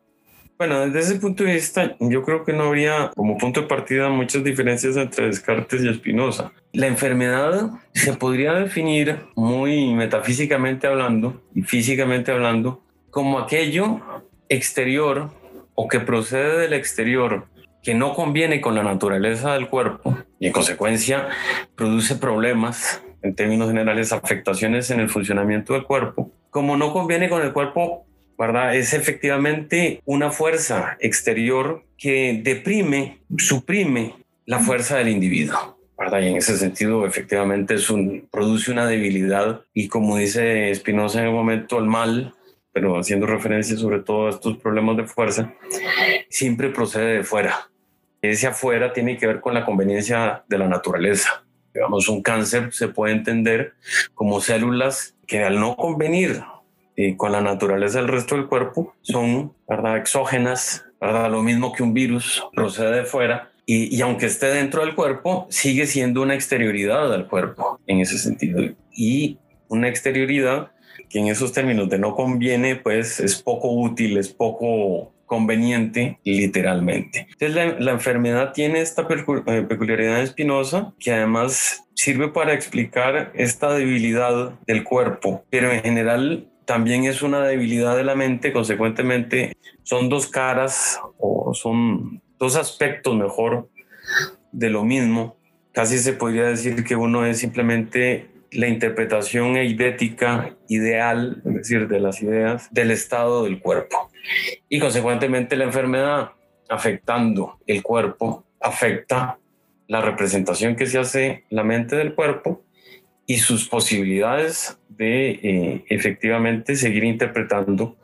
Bueno, 0.62 0.82
desde 0.82 1.00
ese 1.00 1.20
punto 1.20 1.44
de 1.44 1.54
vista, 1.54 1.96
yo 2.00 2.22
creo 2.22 2.44
que 2.44 2.54
no 2.54 2.66
habría 2.66 3.10
como 3.16 3.36
punto 3.40 3.62
de 3.62 3.68
partida 3.68 4.10
muchas 4.10 4.44
diferencias 4.44 4.96
entre 4.96 5.26
Descartes 5.26 5.82
y 5.82 5.92
Spinoza. 5.92 6.52
La 6.72 6.86
enfermedad 6.86 7.72
se 7.96 8.14
podría 8.14 8.54
definir 8.54 9.26
muy 9.36 9.92
metafísicamente 9.96 10.86
hablando 10.86 11.42
y 11.56 11.64
físicamente 11.64 12.32
hablando 12.32 12.84
como 13.10 13.40
aquello 13.40 14.02
exterior 14.50 15.32
o 15.74 15.88
que 15.88 16.00
procede 16.00 16.60
del 16.60 16.74
exterior 16.74 17.48
que 17.82 17.96
no 17.96 18.14
conviene 18.14 18.62
con 18.62 18.76
la 18.76 18.84
naturaleza 18.84 19.54
del 19.54 19.68
cuerpo 19.68 20.16
y 20.40 20.46
en 20.46 20.54
consecuencia 20.54 21.28
produce 21.74 22.18
problemas 22.18 23.02
en 23.24 23.34
términos 23.34 23.68
generales, 23.70 24.14
afectaciones 24.14 24.92
en 24.92 25.00
el 25.00 25.10
funcionamiento 25.10 25.74
del 25.74 25.86
cuerpo, 25.86 26.30
como 26.52 26.78
no 26.78 26.94
conviene 26.94 27.30
con 27.30 27.42
el 27.42 27.52
cuerpo 27.52 28.06
Es 28.74 28.94
efectivamente 28.94 30.02
una 30.06 30.32
fuerza 30.32 30.98
exterior 31.00 31.84
que 31.98 32.42
deprime, 32.44 33.20
suprime 33.38 34.16
la 34.46 34.60
fuerza 34.60 34.98
del 34.98 35.10
individuo. 35.10 35.78
¿verdad? 35.98 36.22
Y 36.22 36.30
en 36.30 36.38
ese 36.38 36.58
sentido, 36.58 37.06
efectivamente, 37.06 37.76
produce 38.32 38.72
una 38.72 38.88
debilidad 38.88 39.62
y 39.72 39.88
como 39.88 40.18
dice 40.18 40.74
Spinoza 40.74 41.20
en 41.20 41.28
el 41.28 41.34
momento, 41.34 41.78
el 41.78 41.86
mal, 41.86 42.34
pero 42.74 42.98
haciendo 42.98 43.28
referencia 43.28 43.78
sobre 43.78 44.00
todo 44.00 44.26
a 44.26 44.32
estos 44.32 44.58
problemas 44.58 44.98
de 44.98 45.04
fuerza, 45.06 45.54
siempre 46.28 46.70
procede 46.70 47.18
de 47.18 47.24
fuera. 47.24 47.70
Ese 48.24 48.48
afuera 48.48 48.94
tiene 48.94 49.18
que 49.18 49.28
ver 49.28 49.42
con 49.42 49.54
la 49.54 49.64
conveniencia 49.64 50.44
de 50.48 50.58
la 50.58 50.68
naturaleza. 50.68 51.44
Digamos, 51.74 52.10
un 52.10 52.24
cáncer 52.24 52.74
se 52.74 52.88
puede 52.88 53.14
entender 53.14 53.74
como 54.16 54.42
células 54.42 55.16
que 55.28 55.44
al 55.44 55.60
no 55.60 55.76
convenir 55.76 56.42
y 57.08 57.16
con 57.16 57.32
la 57.32 57.42
naturaleza 57.42 58.00
del 58.00 58.08
resto 58.08 58.36
del 58.36 58.48
cuerpo 58.48 58.94
son 59.02 59.54
¿verdad? 59.68 59.98
exógenas, 59.98 60.86
¿verdad? 61.00 61.32
lo 61.32 61.42
mismo 61.44 61.74
que 61.74 61.84
un 61.84 61.94
virus 61.94 62.44
procede 62.54 62.98
de 62.98 63.06
fuera. 63.06 63.52
Y, 63.66 63.96
y, 63.96 64.02
aunque 64.02 64.26
esté 64.26 64.48
dentro 64.48 64.84
del 64.84 64.96
cuerpo, 64.96 65.48
sigue 65.50 65.86
siendo 65.86 66.22
una 66.22 66.34
exterioridad 66.34 67.10
del 67.10 67.28
cuerpo 67.28 67.80
en 67.88 68.00
ese 68.02 68.18
sentido. 68.18 68.60
Y 68.92 69.38
una 69.70 69.88
exterioridad 69.88 70.72
que 71.10 71.20
en 71.20 71.28
esos 71.28 71.52
términos 71.54 71.90
de 71.90 72.00
no 72.00 72.16
conviene, 72.16 72.76
pues 72.76 73.20
es 73.20 73.42
poco 73.42 73.72
útil, 73.72 74.18
es 74.18 74.30
poco 74.30 75.14
conveniente 75.26 76.20
literalmente. 76.26 77.28
Entonces 77.32 77.56
la, 77.56 77.80
la 77.80 77.92
enfermedad 77.92 78.52
tiene 78.52 78.82
esta 78.82 79.04
eh, 79.04 79.62
peculiaridad 79.62 80.22
espinosa 80.22 80.94
que 81.00 81.14
además 81.14 81.86
sirve 81.94 82.28
para 82.28 82.54
explicar 82.54 83.32
esta 83.34 83.74
debilidad 83.74 84.60
del 84.68 84.84
cuerpo, 84.84 85.46
pero 85.50 85.72
en 85.72 85.84
general 85.84 86.51
también 86.72 87.04
es 87.04 87.22
una 87.22 87.46
debilidad 87.46 87.98
de 87.98 88.06
la 88.06 88.16
mente, 88.16 88.54
consecuentemente 88.54 89.58
son 89.84 90.08
dos 90.08 90.28
caras 90.28 91.02
o 91.18 91.54
son 91.54 92.22
dos 92.40 92.56
aspectos 92.56 93.14
mejor 93.14 93.68
de 94.54 94.70
lo 94.70 94.86
mismo. 94.86 95.36
Casi 95.74 95.98
se 95.98 96.14
podría 96.14 96.46
decir 96.46 96.86
que 96.86 96.96
uno 96.96 97.26
es 97.26 97.40
simplemente 97.40 98.30
la 98.54 98.70
interpretación 98.70 99.58
eidética 99.58 100.56
ideal, 100.70 101.42
es 101.46 101.54
decir, 101.56 101.90
de 101.90 102.00
las 102.00 102.22
ideas 102.22 102.70
del 102.72 102.92
estado 102.92 103.44
del 103.44 103.60
cuerpo. 103.60 104.10
Y 104.70 104.80
consecuentemente 104.80 105.58
la 105.58 105.66
enfermedad 105.66 106.32
afectando 106.70 107.60
el 107.68 107.84
cuerpo 107.84 108.46
afecta 108.62 109.40
la 109.90 110.00
representación 110.00 110.78
que 110.78 110.86
se 110.86 111.00
hace 111.00 111.44
la 111.50 111.66
mente 111.66 111.98
del 111.98 112.16
cuerpo 112.16 112.64
y 113.26 113.38
sus 113.38 113.68
posibilidades 113.68 114.78
de 114.90 115.32
eh, 115.32 115.86
efectivamente 115.90 116.76
seguir 116.76 117.04
interpretando 117.04 117.96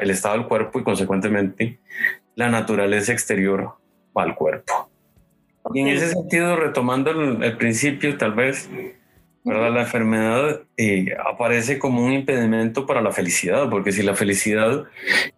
el 0.00 0.10
estado 0.10 0.38
del 0.38 0.46
cuerpo 0.46 0.80
y 0.80 0.84
consecuentemente 0.84 1.78
la 2.34 2.48
naturaleza 2.48 3.12
exterior 3.12 3.74
al 4.14 4.34
cuerpo. 4.34 4.90
Y 5.72 5.80
en 5.80 5.88
ese 5.88 6.08
sentido, 6.08 6.56
retomando 6.56 7.10
el, 7.10 7.56
principio, 7.56 8.18
tal 8.18 8.34
vez, 8.34 8.68
¿verdad? 9.44 9.72
La 9.72 9.80
enfermedad 9.82 10.62
eh, 10.76 11.16
aparece 11.24 11.78
como 11.78 12.04
un 12.04 12.12
impedimento 12.12 12.86
para 12.86 13.00
la 13.00 13.12
felicidad, 13.12 13.70
porque 13.70 13.92
si 13.92 14.02
la 14.02 14.14
felicidad 14.14 14.84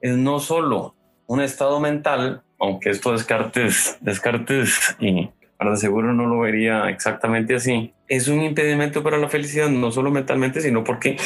es 0.00 0.16
no 0.16 0.40
solo 0.40 0.96
un 1.26 1.40
estado 1.40 1.78
mental, 1.78 2.42
aunque 2.58 2.90
esto 2.90 3.12
descartes, 3.12 3.98
descartes 4.00 4.96
y 4.98 5.30
para 5.56 5.76
seguro 5.76 6.12
no 6.12 6.26
lo 6.26 6.40
vería 6.40 6.88
exactamente 6.90 7.54
así, 7.54 7.94
es 8.08 8.28
un 8.28 8.42
impedimento 8.42 9.02
para 9.02 9.18
la 9.18 9.28
felicidad, 9.28 9.68
no 9.68 9.90
solo 9.90 10.10
mentalmente, 10.10 10.60
sino 10.60 10.84
porque 10.84 11.16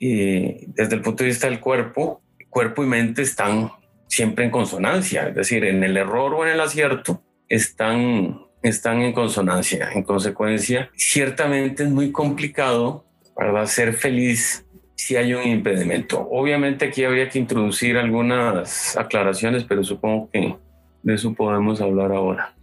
eh, 0.00 0.64
desde 0.68 0.96
el 0.96 1.02
punto 1.02 1.22
de 1.22 1.30
vista 1.30 1.48
del 1.48 1.60
cuerpo, 1.60 2.22
cuerpo 2.48 2.82
y 2.82 2.86
mente 2.86 3.22
están 3.22 3.70
siempre 4.06 4.44
en 4.44 4.50
consonancia, 4.50 5.28
es 5.28 5.34
decir, 5.34 5.64
en 5.64 5.82
el 5.84 5.96
error 5.96 6.34
o 6.34 6.44
en 6.44 6.52
el 6.52 6.60
acierto 6.60 7.22
están, 7.48 8.40
están 8.62 9.02
en 9.02 9.12
consonancia. 9.12 9.90
En 9.92 10.02
consecuencia, 10.02 10.90
ciertamente 10.96 11.84
es 11.84 11.90
muy 11.90 12.12
complicado 12.12 13.04
para 13.34 13.66
ser 13.66 13.94
feliz 13.94 14.66
si 14.94 15.16
hay 15.16 15.34
un 15.34 15.42
impedimento. 15.42 16.26
Obviamente 16.30 16.86
aquí 16.86 17.04
habría 17.04 17.28
que 17.28 17.38
introducir 17.38 17.98
algunas 17.98 18.96
aclaraciones, 18.96 19.64
pero 19.64 19.82
supongo 19.82 20.30
que 20.30 20.56
de 21.02 21.14
eso 21.14 21.34
podemos 21.34 21.80
hablar 21.80 22.12
ahora 22.12 22.54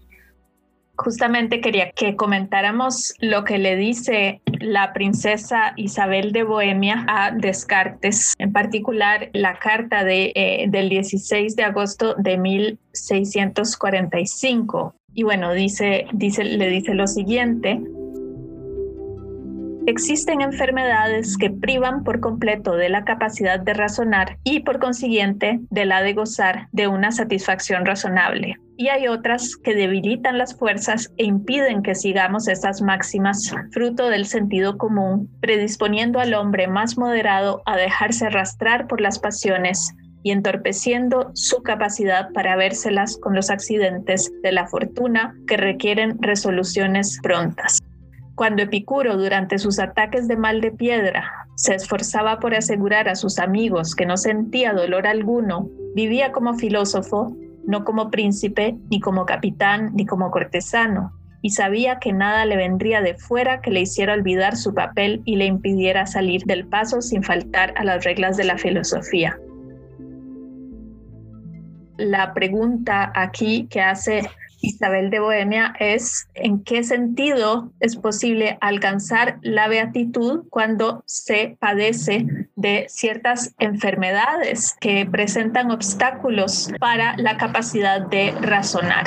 justamente 1.04 1.62
quería 1.62 1.92
que 1.92 2.16
comentáramos 2.16 3.14
lo 3.20 3.44
que 3.44 3.58
le 3.58 3.76
dice 3.76 4.42
la 4.60 4.94
princesa 4.94 5.74
Isabel 5.76 6.32
de 6.32 6.44
Bohemia 6.44 7.04
a 7.08 7.32
Descartes, 7.32 8.36
en 8.38 8.54
particular 8.54 9.32
la 9.34 9.58
carta 9.60 10.04
de, 10.04 10.32
eh, 10.36 10.66
del 10.70 10.90
16 10.90 11.56
de 11.56 11.64
agosto 11.64 12.14
de 12.16 12.38
1645. 12.38 14.94
Y 15.14 15.24
bueno, 15.24 15.54
dice, 15.54 16.06
dice, 16.14 16.44
le 16.44 16.70
dice 16.70 16.94
lo 16.94 17.08
siguiente. 17.08 17.82
Existen 19.88 20.42
enfermedades 20.42 21.38
que 21.38 21.50
privan 21.50 22.04
por 22.04 22.20
completo 22.20 22.76
de 22.76 22.90
la 22.90 23.04
capacidad 23.04 23.60
de 23.60 23.74
razonar 23.74 24.38
y 24.44 24.60
por 24.60 24.80
consiguiente 24.80 25.60
de 25.72 25.86
la 25.86 26.04
de 26.04 26.14
gozar 26.14 26.68
de 26.72 26.88
una 26.88 27.12
satisfacción 27.12 27.86
razonable. 27.86 28.58
Y 28.78 28.90
hay 28.90 29.08
otras 29.08 29.56
que 29.58 29.74
debilitan 29.74 30.38
las 30.38 30.56
fuerzas 30.58 31.12
e 31.18 31.26
impiden 31.26 31.82
que 31.82 31.96
sigamos 31.96 32.48
estas 32.48 32.82
máximas, 32.84 33.52
fruto 33.72 34.10
del 34.10 34.28
sentido 34.28 34.78
común, 34.78 35.30
predisponiendo 35.42 36.20
al 36.20 36.36
hombre 36.36 36.68
más 36.68 36.98
moderado 36.98 37.64
a 37.66 37.76
dejarse 37.76 38.28
arrastrar 38.28 38.88
por 38.88 39.02
las 39.02 39.18
pasiones 39.18 39.96
y 40.24 40.32
entorpeciendo 40.32 41.32
su 41.34 41.64
capacidad 41.64 42.30
para 42.34 42.56
vérselas 42.56 43.18
con 43.18 43.36
los 43.36 43.50
accidentes 43.50 44.32
de 44.44 44.52
la 44.52 44.68
fortuna 44.68 45.34
que 45.48 45.58
requieren 45.58 46.22
resoluciones 46.22 47.20
prontas. 47.24 47.80
Cuando 48.42 48.64
Epicuro, 48.64 49.18
durante 49.18 49.60
sus 49.60 49.78
ataques 49.78 50.28
de 50.28 50.36
mal 50.36 50.62
de 50.62 50.72
piedra, 50.72 51.32
se 51.54 51.76
esforzaba 51.76 52.40
por 52.40 52.56
asegurar 52.56 53.08
a 53.08 53.14
sus 53.14 53.38
amigos 53.38 53.94
que 53.94 54.08
no 54.08 54.18
sentía 54.18 54.74
dolor 54.74 55.06
alguno, 55.06 55.70
vivía 55.94 56.32
como 56.32 56.56
filósofo, 56.56 57.38
no 57.68 57.84
como 57.84 58.10
príncipe, 58.10 58.80
ni 58.90 59.00
como 59.00 59.28
capitán, 59.28 59.92
ni 59.94 60.08
como 60.08 60.32
cortesano, 60.32 61.12
y 61.44 61.52
sabía 61.52 62.00
que 62.00 62.14
nada 62.14 62.46
le 62.46 62.58
vendría 62.58 63.04
de 63.04 63.14
fuera 63.14 63.62
que 63.62 63.70
le 63.70 63.82
hiciera 63.82 64.16
olvidar 64.16 64.58
su 64.58 64.74
papel 64.74 65.22
y 65.24 65.36
le 65.36 65.46
impidiera 65.46 66.08
salir 66.08 66.42
del 66.46 66.66
paso 66.66 67.04
sin 67.04 67.22
faltar 67.22 67.76
a 67.78 67.84
las 67.84 68.04
reglas 68.04 68.38
de 68.38 68.46
la 68.46 68.58
filosofía. 68.58 69.38
La 71.98 72.34
pregunta 72.34 73.12
aquí 73.14 73.68
que 73.70 73.82
hace 73.82 74.24
Isabel 74.62 75.10
de 75.10 75.20
Bohemia 75.20 75.74
es 75.80 76.28
en 76.36 76.64
qué 76.64 76.84
sentido 76.84 77.72
es 77.80 77.96
posible 77.96 78.58
alcanzar 78.62 79.40
la 79.42 79.68
beatitud 79.68 80.44
cuando 80.50 81.04
se 81.06 81.58
padece 81.60 82.26
de 82.56 82.86
ciertas 82.90 83.54
enfermedades 83.60 84.76
que 84.80 85.06
presentan 85.06 85.72
obstáculos 85.72 86.72
para 86.80 87.18
la 87.18 87.38
capacidad 87.38 88.02
de 88.02 88.32
razonar. 88.40 89.06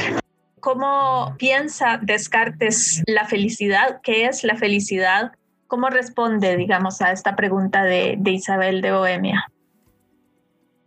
¿Cómo 0.60 1.34
piensa 1.38 1.98
Descartes 2.02 3.02
la 3.06 3.26
felicidad? 3.26 4.00
¿Qué 4.02 4.26
es 4.26 4.44
la 4.44 4.56
felicidad? 4.56 5.32
¿Cómo 5.66 5.88
responde, 5.88 6.56
digamos, 6.56 7.00
a 7.02 7.12
esta 7.12 7.36
pregunta 7.36 7.84
de, 7.84 8.16
de 8.18 8.30
Isabel 8.30 8.80
de 8.80 8.92
Bohemia? 8.92 9.46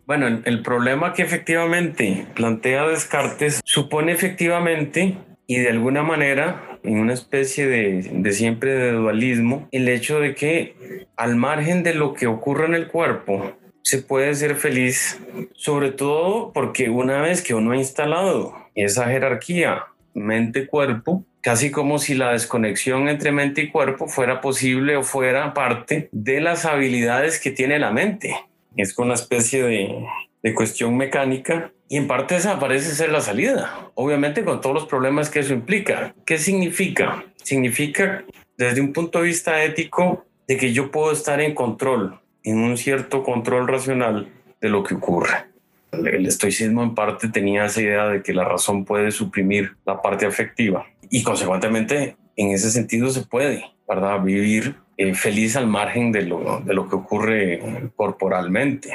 Bueno, 0.08 0.26
el, 0.46 0.62
problema 0.62 1.12
que 1.12 1.22
efectivamente 1.22 2.28
plantea 2.34 2.88
Descartes 2.88 3.60
supone 3.66 4.14
efectivamente 4.14 5.18
y 5.48 5.60
de 5.60 5.68
alguna 5.68 6.02
manera 6.02 6.80
en 6.84 7.00
una 7.00 7.14
especie 7.14 7.68
de, 7.68 8.10
de, 8.14 8.32
siempre 8.32 8.74
de 8.74 8.94
dualismo, 8.94 9.68
el 9.74 9.90
hecho 9.90 10.22
de 10.22 10.34
que 10.34 11.08
al 11.18 11.36
margen 11.36 11.84
de 11.84 11.94
lo 11.94 12.14
que 12.14 12.26
ocurra 12.26 12.68
en 12.68 12.74
el 12.74 12.88
cuerpo, 12.88 13.52
se 13.82 14.02
puede 14.02 14.34
ser 14.36 14.56
feliz, 14.56 15.20
sobre 15.54 15.92
todo 15.92 16.54
porque 16.54 16.90
una 16.90 17.22
vez 17.22 17.42
que 17.42 17.54
uno 17.54 17.72
ha 17.72 17.78
instalado 17.78 18.56
esa 18.76 19.10
jerarquía 19.10 19.88
mente-cuerpo, 20.14 21.26
casi 21.42 21.70
como 21.70 22.00
si 22.00 22.14
la 22.14 22.32
desconexión 22.32 23.10
entre 23.10 23.34
mente 23.34 23.64
y 23.64 23.72
cuerpo 23.72 24.08
fuera 24.08 24.40
posible 24.40 24.96
o 24.96 25.04
fuera 25.04 25.54
parte 25.54 26.08
de 26.14 26.40
las 26.40 26.64
habilidades 26.64 27.42
que 27.42 27.52
tiene 27.52 27.78
la 27.78 27.92
mente 27.92 28.38
es 28.78 28.94
con 28.94 29.06
una 29.06 29.16
especie 29.16 29.64
de, 29.64 30.06
de 30.44 30.54
cuestión 30.54 30.96
mecánica 30.96 31.72
y 31.90 31.98
en 31.98 32.08
parte 32.08 32.36
esa 32.36 32.60
parece 32.60 32.94
ser 32.94 33.12
la 33.12 33.22
salida, 33.22 33.92
obviamente 33.96 34.44
con 34.44 34.62
todos 34.62 34.76
los 34.76 34.86
problemas 34.86 35.30
que 35.30 35.40
eso 35.40 35.54
implica. 35.54 36.14
¿Qué 36.26 36.38
significa? 36.38 37.26
Significa 37.44 38.24
desde 38.58 38.82
un 38.82 38.94
punto 38.94 39.20
de 39.20 39.26
vista 39.26 39.64
ético 39.64 40.26
de 40.48 40.58
que 40.58 40.74
yo 40.74 40.92
puedo 40.92 41.12
estar 41.12 41.40
en 41.42 41.54
control, 41.54 42.20
en 42.44 42.60
un 42.60 42.78
cierto 42.78 43.24
control 43.24 43.68
racional 43.68 44.30
de 44.62 44.70
lo 44.70 44.84
que 44.84 44.96
ocurre. 44.96 45.46
El 45.92 46.26
estoicismo 46.26 46.84
en 46.84 46.96
parte 46.96 47.30
tenía 47.30 47.66
esa 47.66 47.82
idea 47.82 48.08
de 48.08 48.22
que 48.22 48.34
la 48.34 48.44
razón 48.44 48.86
puede 48.86 49.12
suprimir 49.12 49.76
la 49.86 50.02
parte 50.02 50.26
afectiva 50.26 50.86
y 51.10 51.24
consecuentemente 51.24 52.18
en 52.36 52.52
ese 52.52 52.70
sentido 52.72 53.10
se 53.10 53.22
puede, 53.22 53.66
¿verdad? 53.88 54.22
Vivir 54.22 54.76
eh, 54.98 55.14
feliz 55.14 55.56
al 55.56 55.68
margen 55.68 56.12
de 56.12 56.24
lo, 56.24 56.62
de 56.62 56.74
lo 56.74 56.90
que 56.90 56.96
ocurre 56.96 57.92
corporalmente. 57.96 58.94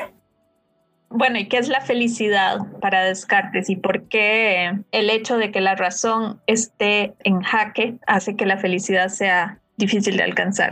Bueno, 1.14 1.38
¿y 1.38 1.46
qué 1.46 1.59
es 1.59 1.68
la 1.68 1.83
felicidad 1.83 2.59
para 2.81 3.05
Descartes 3.05 3.68
y 3.68 3.76
por 3.76 4.09
qué 4.09 4.72
el 4.92 5.11
hecho 5.11 5.37
de 5.37 5.50
que 5.50 5.61
la 5.61 5.74
razón 5.74 6.40
esté 6.46 7.14
en 7.22 7.42
jaque 7.42 7.96
hace 8.07 8.35
que 8.35 8.46
la 8.46 8.57
felicidad 8.57 9.09
sea 9.09 9.61
difícil 9.76 10.16
de 10.16 10.22
alcanzar? 10.22 10.70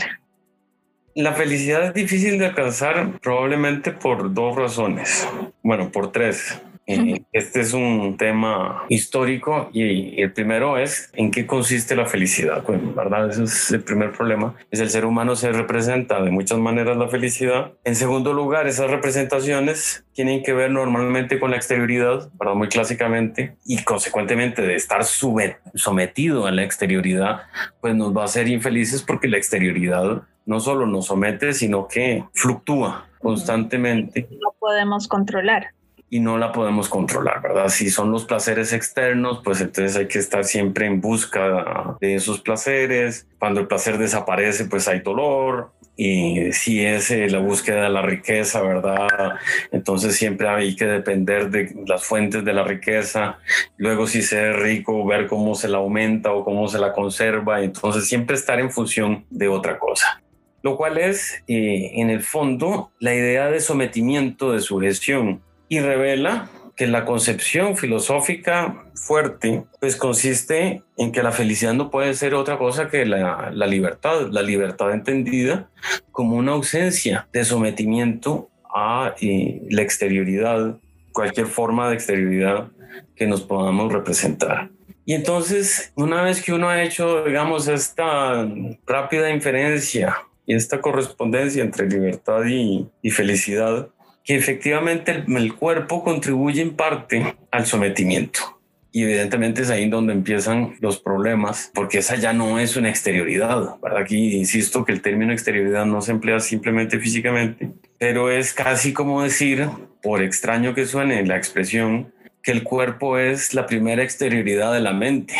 La 1.14 1.32
felicidad 1.32 1.88
es 1.88 1.94
difícil 1.94 2.38
de 2.38 2.46
alcanzar 2.46 3.18
probablemente 3.20 3.90
por 3.90 4.32
dos 4.32 4.56
razones, 4.56 5.28
bueno, 5.62 5.90
por 5.90 6.10
tres. 6.10 6.58
Eh, 6.86 7.24
este 7.32 7.60
es 7.60 7.72
un 7.72 8.16
tema 8.16 8.84
histórico 8.88 9.70
y, 9.72 10.20
el 10.20 10.32
primero 10.32 10.78
es 10.78 11.10
en 11.14 11.30
qué 11.30 11.46
consiste 11.46 11.96
la 11.96 12.06
felicidad, 12.06 12.62
pues, 12.64 12.78
¿verdad? 12.94 13.30
Ese 13.30 13.44
es 13.44 13.70
el 13.70 13.82
primer 13.82 14.12
problema. 14.12 14.54
Es 14.70 14.80
el 14.80 14.90
ser 14.90 15.04
humano 15.04 15.36
se 15.36 15.52
representa 15.52 16.22
de 16.22 16.30
muchas 16.30 16.58
maneras 16.58 16.96
la 16.96 17.08
felicidad. 17.08 17.72
En 17.84 17.94
segundo 17.94 18.32
lugar, 18.32 18.66
esas 18.66 18.90
representaciones 18.90 20.04
tienen 20.12 20.42
que 20.42 20.52
ver 20.52 20.70
normalmente 20.70 21.38
con 21.38 21.50
la 21.50 21.56
exterioridad, 21.56 22.30
¿verdad? 22.34 22.54
Muy 22.54 22.68
clásicamente, 22.68 23.56
y 23.64 23.82
consecuentemente 23.82 24.62
de 24.62 24.74
estar 24.74 25.04
sometido 25.04 26.46
a 26.46 26.50
la 26.50 26.62
exterioridad, 26.62 27.42
pues 27.80 27.94
nos 27.94 28.16
va 28.16 28.22
a 28.22 28.24
hacer 28.26 28.48
infelices 28.48 29.02
porque 29.02 29.28
la 29.28 29.38
exterioridad 29.38 30.22
no 30.46 30.60
solo 30.60 30.86
nos 30.86 31.06
somete, 31.06 31.52
sino 31.52 31.86
que 31.86 32.24
fluctúa 32.34 33.06
constantemente. 33.20 34.28
No 34.30 34.54
podemos 34.58 35.06
controlar 35.06 35.74
y 36.12 36.18
no 36.18 36.38
la 36.38 36.50
podemos 36.50 36.88
controlar, 36.88 37.40
¿verdad? 37.40 37.68
Si 37.68 37.88
son 37.88 38.10
los 38.10 38.24
placeres 38.24 38.72
externos, 38.72 39.40
pues 39.44 39.60
entonces 39.60 39.96
hay 39.96 40.08
que 40.08 40.18
estar 40.18 40.44
siempre 40.44 40.86
en 40.86 41.00
busca 41.00 41.96
de 42.00 42.16
esos 42.16 42.40
placeres. 42.40 43.28
Cuando 43.38 43.60
el 43.60 43.68
placer 43.68 43.96
desaparece, 43.96 44.64
pues 44.64 44.88
hay 44.88 45.00
dolor. 45.00 45.70
Y 45.96 46.52
si 46.52 46.84
es 46.84 47.12
eh, 47.12 47.28
la 47.28 47.38
búsqueda 47.38 47.84
de 47.84 47.90
la 47.90 48.02
riqueza, 48.02 48.60
¿verdad? 48.60 49.36
Entonces 49.70 50.16
siempre 50.16 50.48
hay 50.48 50.74
que 50.74 50.86
depender 50.86 51.48
de 51.50 51.76
las 51.86 52.02
fuentes 52.02 52.44
de 52.44 52.54
la 52.54 52.64
riqueza. 52.64 53.38
Luego 53.76 54.08
si 54.08 54.22
se 54.22 54.50
es 54.50 54.56
rico, 54.56 55.06
ver 55.06 55.28
cómo 55.28 55.54
se 55.54 55.68
la 55.68 55.78
aumenta 55.78 56.32
o 56.32 56.44
cómo 56.44 56.66
se 56.66 56.80
la 56.80 56.92
conserva. 56.92 57.62
Entonces 57.62 58.08
siempre 58.08 58.34
estar 58.34 58.58
en 58.58 58.72
función 58.72 59.24
de 59.30 59.48
otra 59.48 59.78
cosa 59.78 60.20
lo 60.62 60.76
cual 60.76 60.98
es, 60.98 61.42
eh, 61.48 61.92
en 61.94 62.10
el 62.10 62.22
fondo, 62.22 62.90
la 62.98 63.14
idea 63.14 63.50
de 63.50 63.60
sometimiento, 63.60 64.52
de 64.52 64.60
sugestión 64.60 65.40
y 65.70 65.80
revela 65.80 66.50
que 66.76 66.86
la 66.86 67.04
concepción 67.04 67.76
filosófica 67.76 68.84
fuerte 68.94 69.64
pues 69.80 69.96
consiste 69.96 70.82
en 70.96 71.12
que 71.12 71.22
la 71.22 71.32
felicidad 71.32 71.72
no 71.74 71.90
puede 71.90 72.12
ser 72.14 72.34
otra 72.34 72.58
cosa 72.58 72.88
que 72.88 73.06
la, 73.06 73.50
libertad, 73.66 74.28
la 74.30 74.42
libertad 74.42 74.92
entendida 74.92 75.70
como 76.10 76.36
una 76.36 76.52
ausencia 76.52 77.28
de 77.32 77.44
sometimiento 77.44 78.50
a 78.74 79.14
la 79.20 79.82
exterioridad, 79.82 80.76
cualquier 81.12 81.46
forma 81.46 81.88
de 81.88 81.94
exterioridad 81.94 82.68
que 83.14 83.26
nos 83.26 83.42
podamos 83.42 83.92
representar. 83.92 84.70
Y 85.04 85.14
entonces, 85.14 85.92
una 85.96 86.22
vez 86.22 86.42
que 86.42 86.52
uno 86.52 86.68
ha 86.68 86.82
hecho, 86.82 87.24
digamos, 87.24 87.68
esta 87.68 88.48
rápida 88.86 89.30
inferencia 89.30 90.16
y 90.46 90.54
esta 90.54 90.80
correspondencia 90.80 91.62
entre 91.62 91.88
libertad 91.88 92.42
y, 92.44 93.10
felicidad, 93.10 93.88
que 94.24 94.36
efectivamente 94.36 95.24
el 95.26 95.54
cuerpo 95.54 96.04
contribuye 96.04 96.62
en 96.62 96.74
parte 96.74 97.36
al 97.50 97.66
sometimiento. 97.66 98.60
Y 98.92 99.04
evidentemente 99.04 99.62
es 99.62 99.70
ahí 99.70 99.88
donde 99.88 100.12
empiezan 100.12 100.74
los 100.80 100.98
problemas, 100.98 101.70
porque 101.74 101.98
esa 101.98 102.16
ya 102.16 102.32
no 102.32 102.58
es 102.58 102.76
una 102.76 102.88
exterioridad, 102.88 103.78
¿verdad? 103.80 104.00
Aquí 104.00 104.36
insisto 104.36 104.84
que 104.84 104.92
el 104.92 105.00
término 105.00 105.32
exterioridad 105.32 105.86
no 105.86 106.02
se 106.02 106.10
emplea 106.10 106.40
simplemente 106.40 106.98
físicamente, 106.98 107.70
pero 107.98 108.30
es 108.30 108.52
casi 108.52 108.92
como 108.92 109.22
decir, 109.22 109.68
por 110.02 110.22
extraño 110.22 110.74
que 110.74 110.86
suene 110.86 111.24
la 111.24 111.36
expresión, 111.36 112.12
que 112.42 112.50
el 112.50 112.64
cuerpo 112.64 113.16
es 113.16 113.54
la 113.54 113.66
primera 113.66 114.02
exterioridad 114.02 114.72
de 114.72 114.80
la 114.80 114.92
mente, 114.92 115.34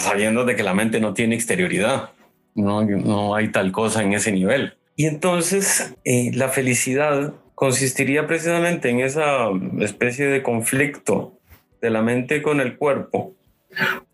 sabiendo 0.00 0.44
de 0.44 0.56
que 0.56 0.62
la 0.64 0.74
mente 0.74 0.98
no 0.98 1.14
tiene 1.14 1.36
exterioridad, 1.36 2.10
no, 2.56 2.82
no 2.84 3.34
hay 3.36 3.48
tal 3.48 3.70
cosa 3.70 4.02
en 4.02 4.12
ese 4.12 4.32
nivel. 4.32 4.74
Y 4.96 5.06
entonces 5.06 5.94
eh, 6.04 6.30
la 6.34 6.48
felicidad 6.48 7.34
consistiría 7.54 8.26
precisamente 8.26 8.90
en 8.90 9.00
esa 9.00 9.48
especie 9.80 10.26
de 10.26 10.42
conflicto 10.42 11.38
de 11.80 11.90
la 11.90 12.02
mente 12.02 12.42
con 12.42 12.60
el 12.60 12.76
cuerpo, 12.76 13.34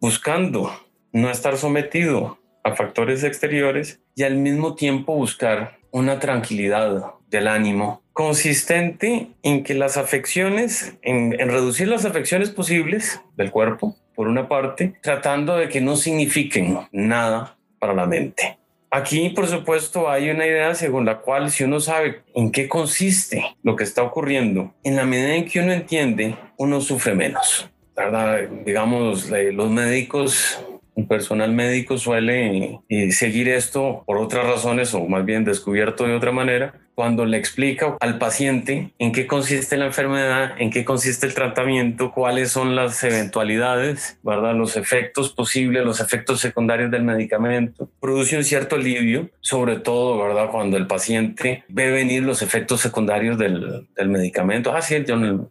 buscando 0.01 0.73
no 1.13 1.31
estar 1.31 1.57
sometido 1.57 2.39
a 2.65 2.75
factores 2.77 3.25
exteriores 3.25 4.01
y 4.15 4.23
al 4.23 4.37
mismo 4.37 4.75
tiempo 4.75 5.15
buscar 5.15 5.79
una 5.91 6.19
tranquilidad 6.19 7.15
del 7.29 7.49
ánimo 7.49 8.03
consistente 8.13 9.29
en 9.43 9.65
que 9.65 9.75
las 9.75 9.97
afecciones, 9.97 10.95
en, 11.03 11.33
reducir 11.33 11.89
las 11.89 12.05
afecciones 12.05 12.51
posibles 12.51 13.21
del 13.37 13.51
cuerpo, 13.51 13.97
por 14.15 14.29
una 14.29 14.49
parte, 14.49 14.95
tratando 15.03 15.57
de 15.57 15.69
que 15.69 15.81
no 15.81 15.97
signifiquen 15.97 16.79
nada 16.93 17.57
para 17.79 17.95
la 17.95 18.07
mente. 18.07 18.60
Aquí, 18.93 19.31
por 19.31 19.47
supuesto, 19.47 20.11
hay 20.11 20.31
una 20.31 20.47
idea 20.47 20.75
según 20.75 21.05
la 21.05 21.19
cual 21.19 21.51
si 21.51 21.63
uno 21.63 21.79
sabe 21.79 22.23
en 22.35 22.51
qué 22.51 22.69
consiste 22.69 23.57
lo 23.63 23.77
que 23.77 23.85
está 23.85 24.03
ocurriendo, 24.03 24.75
en 24.83 24.97
la 24.97 25.05
medida 25.05 25.35
en 25.35 25.49
que 25.49 25.61
uno 25.61 25.73
entiende, 25.73 26.37
uno 26.57 26.81
sufre 26.81 27.15
menos. 27.15 27.71
¿verdad? 27.97 28.49
Digamos, 28.65 29.31
los 29.31 29.71
médicos 29.71 30.59
un 31.01 31.09
personal 31.09 31.53
médico 31.53 31.99
suele 31.99 32.81
eh, 32.89 33.13
seguir 33.13 33.49
esto 33.49 34.03
por 34.07 34.19
otras 34.19 34.47
razones 34.47 34.95
o 34.95 35.07
más 35.07 35.25
bien 35.25 35.45
descubierto 35.45 36.05
de 36.05 36.15
otra 36.15 36.33
manera 36.33 36.75
cuando 36.95 37.25
le 37.25 37.39
explica 37.39 37.97
al 37.99 38.19
paciente 38.19 38.93
en 38.99 39.13
qué 39.13 39.27
consiste 39.27 39.79
la 39.79 39.87
enfermedad, 39.87 40.53
en 40.59 40.71
qué 40.71 40.85
consiste 40.85 41.27
el 41.27 41.33
tratamiento, 41.33 42.13
cuáles 42.13 42.51
son 42.51 42.77
las 42.77 43.03
eventualidades, 43.03 44.19
¿verdad? 44.23 44.55
los 44.55 44.77
efectos 44.77 45.33
posibles, 45.33 45.83
los 45.83 46.01
efectos 46.01 46.41
secundarios 46.41 46.91
del 46.91 47.05
medicamento, 47.05 47.89
produce 48.01 48.37
un 48.37 48.45
cierto 48.45 48.77
alivio, 48.77 49.31
sobre 49.41 49.77
todo 49.79 50.23
¿verdad? 50.23 50.51
cuando 50.51 50.77
el 50.77 50.87
paciente 50.87 51.65
ve 51.69 51.91
venir 51.91 52.23
los 52.23 52.43
efectos 52.43 52.83
secundarios 52.83 53.39
del, 53.39 53.89
medicamento. 54.07 54.71
Ah, 54.75 54.83
sí, 54.83 54.95
el, 54.97 55.07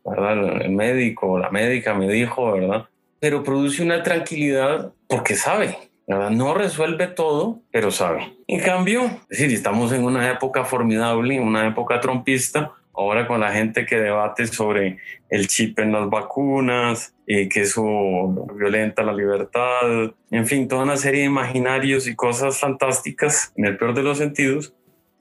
¿verdad? 0.06 0.62
el 0.62 0.72
médico 0.72 1.32
o 1.32 1.40
la 1.40 1.50
médica 1.50 1.96
me 1.96 2.08
dijo, 2.10 2.52
¿verdad? 2.52 2.86
Pero 3.20 3.44
produce 3.44 3.84
una 3.84 4.04
tranquilidad 4.04 4.94
porque 5.08 5.36
sabe, 5.36 5.78
no 6.08 6.54
resuelve 6.54 7.08
todo, 7.08 7.62
pero 7.72 7.92
sabe. 7.92 8.34
En 8.48 8.62
cambio, 8.62 9.06
es 9.30 9.40
decir, 9.40 9.52
estamos 9.52 9.92
en 9.92 10.04
una 10.04 10.32
época 10.32 10.66
formidable, 10.66 11.40
una 11.40 11.68
época 11.68 12.00
trompista, 12.00 12.74
ahora 12.96 13.28
con 13.28 13.40
la 13.40 13.52
gente 13.52 13.86
que 13.86 13.98
debate 13.98 14.48
sobre 14.48 14.98
el 15.30 15.48
chip 15.48 15.80
en 15.80 15.92
las 15.92 16.10
vacunas, 16.10 17.14
y 17.26 17.48
que 17.48 17.62
eso 17.62 17.84
violenta 18.56 19.04
la 19.04 19.14
libertad, 19.14 20.12
en 20.32 20.48
fin, 20.48 20.68
toda 20.68 20.84
una 20.84 20.98
serie 20.98 21.22
de 21.22 21.28
imaginarios 21.28 22.08
y 22.08 22.16
cosas 22.16 22.60
fantásticas, 22.60 23.54
en 23.56 23.66
el 23.66 23.78
peor 23.78 23.94
de 23.94 24.04
los 24.04 24.18
sentidos, 24.18 24.74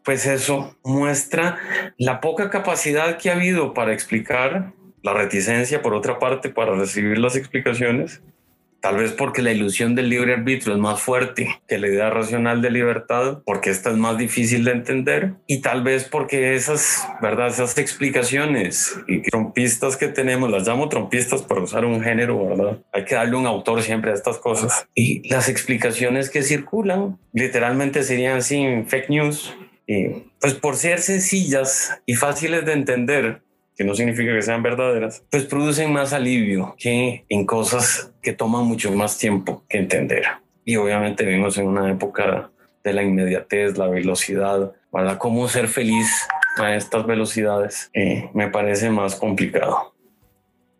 pues 0.04 0.24
eso 0.24 0.74
muestra 0.82 1.58
la 1.98 2.22
poca 2.22 2.48
capacidad 2.48 3.18
que 3.18 3.28
ha 3.28 3.34
habido 3.34 3.74
para 3.74 3.92
explicar, 3.92 4.72
la 5.12 5.23
reticencia 5.23 5.83
por 5.83 5.94
otra 5.94 6.18
parte 6.18 6.49
para 6.49 6.75
recibir 6.75 7.18
las 7.18 7.37
explicaciones 7.37 8.23
Tal 8.81 8.97
vez 8.97 9.11
porque 9.11 9.42
la 9.42 9.51
ilusión 9.51 9.97
del 9.97 10.09
libre 10.09 10.35
arbitrio 10.35 10.73
es 10.73 10.79
más 10.79 11.01
fuerte 11.01 11.61
que 11.66 11.79
la 11.79 11.88
idea 11.88 12.11
racional 12.11 12.62
de 12.62 12.71
libertad, 12.71 13.42
porque 13.44 13.71
esta 13.71 13.90
es 13.90 13.97
más 13.97 14.16
difícil 14.16 14.64
de 14.64 14.71
entender, 14.71 15.33
y 15.49 15.62
tal 15.62 15.83
vez 15.83 16.05
porque 16.05 16.55
esas, 16.55 17.05
¿verdad? 17.21 17.49
Esas 17.49 17.77
explicaciones 17.79 18.97
y 19.09 19.23
trompistas 19.23 19.97
que 19.97 20.07
tenemos, 20.07 20.49
las 20.49 20.66
llamo 20.66 20.88
trompistas 20.88 21.42
para 21.42 21.62
usar 21.62 21.85
un 21.85 22.03
género, 22.03 22.47
¿verdad? 22.47 22.79
Hay 22.92 23.05
que 23.05 23.16
darle 23.16 23.35
un 23.35 23.47
autor 23.47 23.83
siempre 23.83 24.12
a 24.12 24.14
estas 24.14 24.38
cosas. 24.38 24.87
Y 24.94 25.29
las 25.29 25.49
explicaciones 25.49 26.31
que 26.31 26.42
circulan 26.42 27.18
literalmente 27.33 28.05
serían 28.05 28.42
sin 28.42 28.87
fake 28.87 29.11
news. 29.11 29.57
Y 29.88 30.31
pues 30.40 30.55
por 30.55 30.77
ser 30.77 31.01
sencillas 31.01 31.99
y 32.07 32.14
fáciles 32.14 32.64
de 32.64 32.75
entender, 32.75 33.42
que 33.79 33.85
no 33.85 33.95
significa 33.95 34.35
que 34.35 34.43
sean 34.43 34.61
verdaderas, 34.61 35.23
pues 35.31 35.45
producen 35.45 35.93
más 35.93 36.12
alivio 36.12 36.75
que 36.77 37.25
en 37.29 37.47
cosas 37.47 38.12
que 38.21 38.33
toman 38.33 38.64
mucho 38.64 38.91
más 38.91 39.17
tiempo 39.17 39.62
que 39.69 39.79
entender. 39.79 40.25
Y 40.64 40.75
obviamente 40.75 41.25
vivimos 41.25 41.57
en 41.59 41.69
una 41.69 41.88
época 41.88 42.51
de 42.83 42.93
la 42.93 43.05
inmediatez, 43.05 43.79
la 43.79 43.87
velocidad, 43.87 44.73
¿verdad? 44.93 45.17
Cómo 45.19 45.47
ser 45.47 45.69
feliz 45.69 46.27
a 46.57 46.75
estas 46.75 47.07
velocidades 47.07 47.88
eh, 47.95 48.29
me 48.35 48.49
parece 48.49 48.91
más 48.91 49.14
complicado 49.14 49.95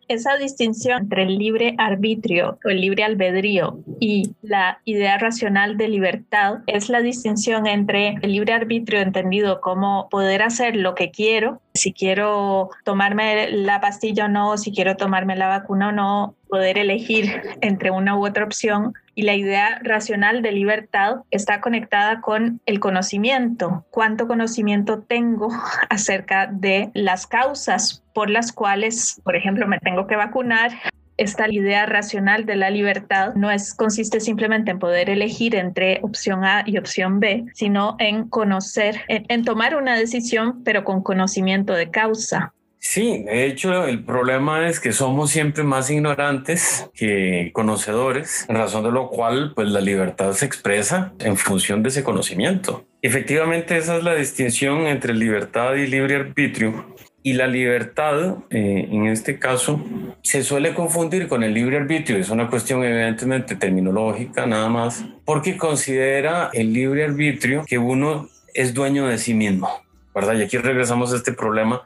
esa 0.09 0.37
distinción 0.37 1.03
entre 1.03 1.23
el 1.23 1.37
libre 1.37 1.75
arbitrio 1.77 2.57
o 2.65 2.69
el 2.69 2.81
libre 2.81 3.03
albedrío 3.03 3.79
y 3.99 4.33
la 4.41 4.81
idea 4.83 5.17
racional 5.19 5.77
de 5.77 5.87
libertad 5.87 6.57
es 6.65 6.89
la 6.89 7.01
distinción 7.01 7.67
entre 7.67 8.15
el 8.23 8.33
libre 8.33 8.53
arbitrio 8.53 9.01
entendido 9.01 9.61
como 9.61 10.09
poder 10.09 10.41
hacer 10.41 10.75
lo 10.75 10.95
que 10.95 11.11
quiero, 11.11 11.61
si 11.79 11.93
quiero 11.93 12.69
tomarme 12.83 13.49
la 13.51 13.81
pastilla 13.81 14.25
o 14.25 14.27
no, 14.27 14.57
si 14.57 14.71
quiero 14.71 14.95
tomarme 14.95 15.35
la 15.35 15.47
vacuna 15.47 15.89
o 15.89 15.91
no, 15.91 16.35
poder 16.47 16.77
elegir 16.77 17.41
entre 17.61 17.91
una 17.91 18.17
u 18.17 18.25
otra 18.25 18.43
opción 18.43 18.93
y 19.15 19.23
la 19.23 19.33
idea 19.33 19.79
racional 19.83 20.41
de 20.41 20.51
libertad 20.51 21.17
está 21.31 21.61
conectada 21.61 22.21
con 22.21 22.61
el 22.65 22.79
conocimiento. 22.79 23.85
¿Cuánto 23.89 24.27
conocimiento 24.27 25.01
tengo 25.01 25.49
acerca 25.89 26.47
de 26.47 26.91
las 26.93 27.27
causas 27.27 28.03
por 28.13 28.29
las 28.29 28.51
cuales, 28.51 29.21
por 29.23 29.35
ejemplo, 29.35 29.67
me 29.67 29.79
tengo 29.79 30.07
que 30.07 30.15
vacunar? 30.15 30.71
Esta 31.19 31.51
idea 31.51 31.85
racional 31.85 32.45
de 32.45 32.55
la 32.55 32.69
libertad 32.69 33.33
no 33.35 33.51
es 33.51 33.73
consiste 33.73 34.21
simplemente 34.21 34.71
en 34.71 34.79
poder 34.79 35.09
elegir 35.09 35.53
entre 35.53 35.99
opción 36.01 36.45
A 36.45 36.63
y 36.65 36.77
opción 36.77 37.19
B, 37.19 37.43
sino 37.53 37.97
en 37.99 38.29
conocer, 38.29 39.01
en 39.09 39.43
tomar 39.43 39.75
una 39.75 39.97
decisión, 39.97 40.63
pero 40.63 40.85
con 40.85 41.03
conocimiento 41.03 41.73
de 41.73 41.91
causa. 41.91 42.53
Sí, 42.77 43.23
de 43.23 43.47
hecho 43.47 43.85
el 43.85 44.05
problema 44.05 44.69
es 44.69 44.79
que 44.79 44.93
somos 44.93 45.31
siempre 45.31 45.65
más 45.65 45.89
ignorantes 45.89 46.89
que 46.93 47.51
conocedores, 47.51 48.45
en 48.47 48.55
razón 48.55 48.85
de 48.85 48.91
lo 48.91 49.09
cual 49.09 49.51
pues 49.53 49.67
la 49.67 49.81
libertad 49.81 50.31
se 50.31 50.45
expresa 50.45 51.11
en 51.19 51.35
función 51.35 51.83
de 51.83 51.89
ese 51.89 52.05
conocimiento. 52.05 52.85
Efectivamente 53.01 53.77
esa 53.77 53.97
es 53.97 54.03
la 54.05 54.15
distinción 54.15 54.87
entre 54.87 55.13
libertad 55.13 55.75
y 55.75 55.87
libre 55.87 56.15
arbitrio. 56.15 56.95
Y 57.21 57.33
la 57.33 57.47
libertad, 57.47 58.37
eh, 58.49 58.87
en 58.91 59.07
este 59.07 59.39
caso, 59.39 59.83
se 60.21 60.43
suele 60.43 60.73
confundir 60.73 61.27
con 61.27 61.43
el 61.43 61.53
libre 61.53 61.77
arbitrio. 61.77 62.17
Es 62.17 62.29
una 62.29 62.49
cuestión 62.49 62.83
evidentemente 62.83 63.55
terminológica 63.55 64.45
nada 64.45 64.69
más, 64.69 65.05
porque 65.25 65.57
considera 65.57 66.49
el 66.53 66.71
libre 66.73 67.03
arbitrio 67.03 67.65
que 67.67 67.77
uno 67.77 68.29
es 68.53 68.73
dueño 68.73 69.07
de 69.07 69.17
sí 69.17 69.33
mismo. 69.33 69.69
¿verdad? 70.13 70.35
Y 70.35 70.41
aquí 70.41 70.57
regresamos 70.57 71.13
a 71.13 71.15
este 71.15 71.33
problema, 71.33 71.83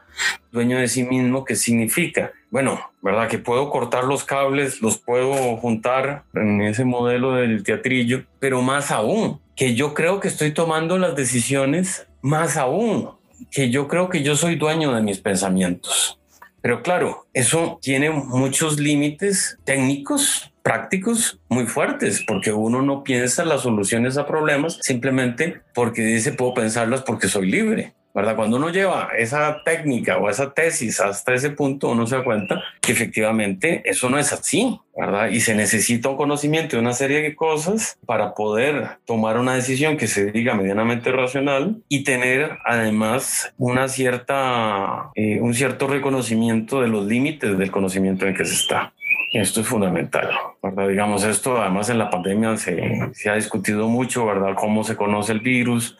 dueño 0.50 0.78
de 0.78 0.88
sí 0.88 1.04
mismo, 1.04 1.44
¿qué 1.44 1.56
significa? 1.56 2.32
Bueno, 2.50 2.80
¿verdad? 3.02 3.28
Que 3.28 3.38
puedo 3.38 3.70
cortar 3.70 4.04
los 4.04 4.24
cables, 4.24 4.80
los 4.80 4.98
puedo 4.98 5.56
juntar 5.56 6.24
en 6.34 6.62
ese 6.62 6.84
modelo 6.84 7.32
del 7.32 7.62
teatrillo, 7.62 8.24
pero 8.40 8.62
más 8.62 8.90
aún, 8.90 9.40
que 9.54 9.74
yo 9.74 9.94
creo 9.94 10.20
que 10.20 10.28
estoy 10.28 10.52
tomando 10.52 10.98
las 10.98 11.14
decisiones, 11.14 12.06
más 12.22 12.56
aún, 12.56 13.10
que 13.50 13.70
yo 13.70 13.88
creo 13.88 14.08
que 14.08 14.22
yo 14.22 14.36
soy 14.36 14.56
dueño 14.56 14.92
de 14.92 15.02
mis 15.02 15.20
pensamientos. 15.20 16.18
Pero 16.60 16.82
claro, 16.82 17.26
eso 17.34 17.78
tiene 17.82 18.08
muchos 18.10 18.80
límites 18.80 19.58
técnicos, 19.64 20.50
prácticos 20.62 21.38
muy 21.48 21.66
fuertes, 21.66 22.24
porque 22.26 22.52
uno 22.52 22.80
no 22.80 23.04
piensa 23.04 23.44
las 23.44 23.60
soluciones 23.60 24.16
a 24.16 24.26
problemas 24.26 24.78
simplemente 24.80 25.60
porque 25.74 26.02
dice 26.02 26.32
puedo 26.32 26.54
pensarlas 26.54 27.02
porque 27.02 27.28
soy 27.28 27.50
libre. 27.50 27.94
¿Verdad? 28.14 28.36
Cuando 28.36 28.58
uno 28.58 28.70
lleva 28.70 29.08
esa 29.18 29.62
técnica 29.64 30.18
o 30.18 30.30
esa 30.30 30.54
tesis 30.54 31.00
hasta 31.00 31.34
ese 31.34 31.50
punto, 31.50 31.90
uno 31.90 32.06
se 32.06 32.16
da 32.16 32.24
cuenta 32.24 32.62
que 32.80 32.92
efectivamente 32.92 33.82
eso 33.84 34.08
no 34.08 34.18
es 34.18 34.32
así, 34.32 34.80
¿verdad? 34.96 35.30
Y 35.30 35.40
se 35.40 35.56
necesita 35.56 36.08
un 36.08 36.16
conocimiento 36.16 36.76
de 36.76 36.82
una 36.82 36.92
serie 36.92 37.22
de 37.22 37.34
cosas 37.34 37.98
para 38.06 38.34
poder 38.34 38.98
tomar 39.04 39.36
una 39.36 39.54
decisión 39.54 39.96
que 39.96 40.06
se 40.06 40.30
diga 40.30 40.54
medianamente 40.54 41.10
racional 41.10 41.82
y 41.88 42.04
tener 42.04 42.58
además 42.64 43.52
una 43.58 43.88
cierta, 43.88 45.10
eh, 45.16 45.40
un 45.40 45.52
cierto 45.52 45.88
reconocimiento 45.88 46.80
de 46.80 46.88
los 46.88 47.06
límites 47.06 47.58
del 47.58 47.72
conocimiento 47.72 48.26
en 48.26 48.34
que 48.34 48.44
se 48.44 48.54
está. 48.54 48.92
Esto 49.32 49.62
es 49.62 49.66
fundamental, 49.66 50.30
¿verdad? 50.62 50.86
Digamos, 50.86 51.24
esto 51.24 51.60
además 51.60 51.90
en 51.90 51.98
la 51.98 52.08
pandemia 52.08 52.56
se, 52.56 53.10
se 53.14 53.28
ha 53.28 53.34
discutido 53.34 53.88
mucho, 53.88 54.24
¿verdad? 54.24 54.54
Cómo 54.54 54.84
se 54.84 54.94
conoce 54.94 55.32
el 55.32 55.40
virus, 55.40 55.98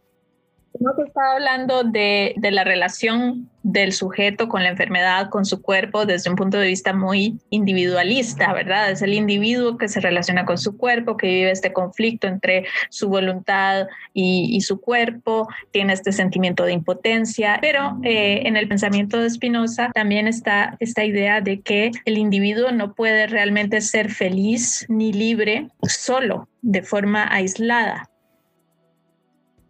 Hemos 0.81 0.99
estado 0.99 1.35
hablando 1.35 1.85
de, 1.85 2.35
la 2.51 2.65
relación 2.65 3.49
del 3.63 3.93
sujeto 3.93 4.49
con 4.49 4.65
la 4.65 4.71
enfermedad, 4.71 5.31
con 5.31 5.45
su 5.45 5.63
cuerpo, 5.63 6.05
desde 6.05 6.31
un 6.31 6.37
punto 6.37 6.59
de 6.59 6.67
vista 6.67 6.93
muy 6.93 7.39
individualista, 7.51 8.53
¿verdad? 8.53 8.91
Es 8.91 9.01
el 9.01 9.15
individuo 9.15 9.79
que 9.79 9.87
se 9.87 10.01
relaciona 10.01 10.45
con 10.45 10.59
su 10.59 10.77
cuerpo, 10.77 11.17
que 11.17 11.29
vive 11.29 11.53
este 11.53 11.73
conflicto 11.73 12.27
entre 12.27 12.67
su 12.91 13.09
voluntad 13.09 13.87
y, 14.13 14.49
y 14.51 14.63
su 14.63 14.81
cuerpo, 14.81 15.47
tiene 15.71 15.93
este 15.93 16.11
sentimiento 16.11 16.65
de 16.65 16.73
impotencia, 16.73 17.59
pero 17.61 17.97
eh, 18.03 18.43
en 18.45 18.57
el 18.57 18.67
pensamiento 18.67 19.21
de 19.21 19.31
Spinoza 19.31 19.93
también 19.95 20.27
está 20.27 20.77
esta 20.81 21.05
idea 21.05 21.41
de 21.41 21.61
que 21.61 21.93
el 22.05 22.19
individuo 22.19 22.73
no 22.73 22.95
puede 22.95 23.29
realmente 23.29 23.81
ser 23.81 24.11
feliz 24.11 24.87
ni 24.89 25.13
libre 25.13 25.69
solo, 25.83 26.49
de 26.63 26.83
forma 26.83 27.29
aislada 27.31 28.11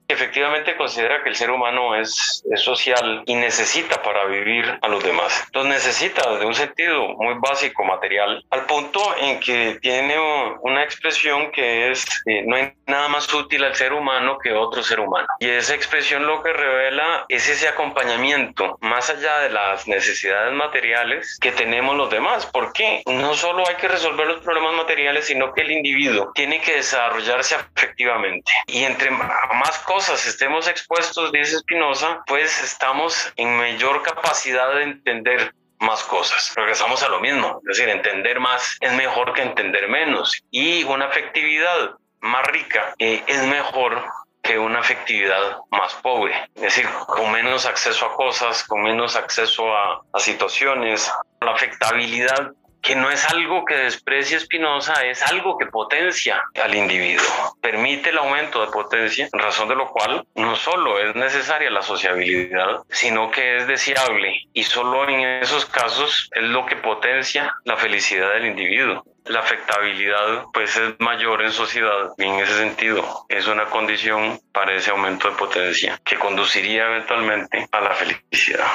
efectivamente 0.09 0.77
considera 0.77 1.23
que 1.23 1.31
el 1.31 1.37
ser 1.37 1.51
humano 1.51 1.95
es, 1.95 2.43
social 2.57 3.23
y 3.27 3.35
necesita 3.35 4.03
para 4.03 4.27
vivir 4.27 4.79
a 4.81 4.89
los 4.89 5.03
demás. 5.03 5.43
Entonces 5.47 5.73
necesita 5.75 6.39
de 6.39 6.47
un 6.47 6.55
sentido 6.55 7.09
muy 7.19 7.35
básico, 7.39 7.85
material, 7.85 8.45
al 8.51 8.67
punto 8.67 9.01
en 9.19 9.41
que 9.41 9.79
tiene 9.81 10.17
una 10.63 10.83
expresión 10.83 11.51
que 11.51 11.91
es, 11.91 12.05
eh, 12.27 12.43
no 12.47 12.57
hay 12.57 12.73
nada 12.87 13.09
más 13.09 13.33
útil 13.33 13.65
al 13.65 13.75
ser 13.75 13.93
humano 13.93 14.39
que 14.39 14.53
otro 14.53 14.83
ser 14.83 15.01
humano. 15.01 15.27
Y 15.41 15.49
esa 15.49 15.75
expresión 15.75 16.27
lo 16.27 16.43
que 16.43 16.53
revela 16.53 17.27
es 17.29 17.49
ese 17.49 17.69
acompañamiento, 17.69 18.79
más 18.81 19.11
allá 19.11 19.41
de 19.41 19.51
las 19.51 19.87
necesidades 19.89 20.53
materiales 20.53 21.39
que 21.41 21.53
tenemos 21.53 21.97
los 21.97 22.11
demás. 22.11 22.47
porque 22.47 23.03
No 23.07 23.35
solo 23.35 23.65
hay 23.69 23.77
que 23.77 23.89
resolver 23.89 24.27
los 24.27 24.43
problemas 24.43 24.75
materiales, 24.75 25.27
sino 25.27 25.53
que 25.53 25.63
el 25.63 25.73
individuo 25.73 26.33
tiene 26.35 26.61
que 26.61 26.77
desarrollarse 26.77 27.57
afectivamente. 27.57 28.53
Y 28.67 28.85
entre 28.85 29.11
más 29.11 29.79
cosas 29.81 29.94
estemos 29.97 30.67
expuestos, 30.67 31.31
dice 31.31 31.59
Spinoza, 31.59 32.25
pues 32.27 32.63
estamos 32.63 33.33
en 33.37 33.57
mayor 33.57 34.03
capacidad 34.03 34.75
de 34.75 34.83
entender 34.83 35.55
más 35.79 36.03
cosas. 36.03 36.53
Regresamos 36.57 37.03
a 37.05 37.09
lo 37.09 37.21
mismo, 37.21 37.61
es 37.63 37.79
decir, 37.79 37.89
entender 37.89 38.41
más 38.41 38.77
es 38.81 38.93
mejor 38.95 39.33
que 39.35 39.43
entender 39.43 39.89
menos 39.89 40.43
y 40.51 40.83
una 40.83 41.07
afectividad 41.07 41.93
más 42.21 42.45
rica 42.47 42.95
eh, 42.99 43.23
es 43.29 43.43
mejor 43.45 44.05
que 44.43 44.59
una 44.59 44.81
afectividad 44.81 45.59
más 45.71 45.95
pobre, 45.95 46.35
es 46.57 46.63
decir, 46.63 46.89
con 47.07 47.31
menos 47.31 47.65
acceso 47.65 48.07
a 48.07 48.15
cosas, 48.15 48.65
con 48.65 48.83
menos 48.83 49.15
acceso 49.15 49.73
a, 49.73 50.03
a 50.13 50.19
situaciones. 50.19 51.11
La 51.41 51.53
afectabilidad 51.53 52.53
que 52.85 52.95
no 52.95 53.11
es 53.11 53.25
algo 53.31 53.65
que 53.65 53.77
desprecie 53.77 54.39
Spinoza, 54.39 54.93
es 55.07 55.23
algo 55.23 55.57
que 55.57 55.67
potencia 55.67 56.43
al 56.63 56.75
individuo, 56.75 57.57
permite 57.63 58.11
el 58.11 58.19
aumento 58.19 58.61
de 58.61 58.71
potencia, 58.71 59.29
en 59.33 59.39
razón 59.39 59.69
de 59.69 59.75
lo 59.75 59.89
cual 59.89 60.27
no 60.35 60.55
solo 60.55 60.99
es 60.99 61.17
necesaria 61.17 61.71
la 61.71 61.81
sociabilidad, 61.81 62.83
sino 62.91 63.31
que 63.31 63.57
es 63.57 63.67
deseable 63.67 64.43
y 64.53 64.63
solo 64.65 65.09
en 65.09 65.21
esos 65.43 65.65
casos 65.65 66.31
es 66.35 66.43
lo 66.43 66.67
que 66.67 66.77
potencia 66.77 67.55
la 67.65 67.79
felicidad 67.79 68.35
del 68.35 68.47
individuo. 68.47 69.03
La 69.25 69.41
afectabilidad 69.41 70.45
pues 70.53 70.77
es 70.77 71.01
mayor 71.01 71.41
en 71.43 71.53
sociedad 71.53 72.11
y 72.19 72.25
en 72.25 72.35
ese 72.35 72.59
sentido 72.59 73.25
es 73.31 73.47
una 73.47 73.65
condición 73.65 74.39
para 74.53 74.75
ese 74.75 74.91
aumento 74.91 75.31
de 75.31 75.37
potencia 75.37 75.99
que 76.05 76.19
conduciría 76.19 76.85
eventualmente 76.85 77.67
a 77.73 77.81
la 77.81 77.95
felicidad. 77.95 78.69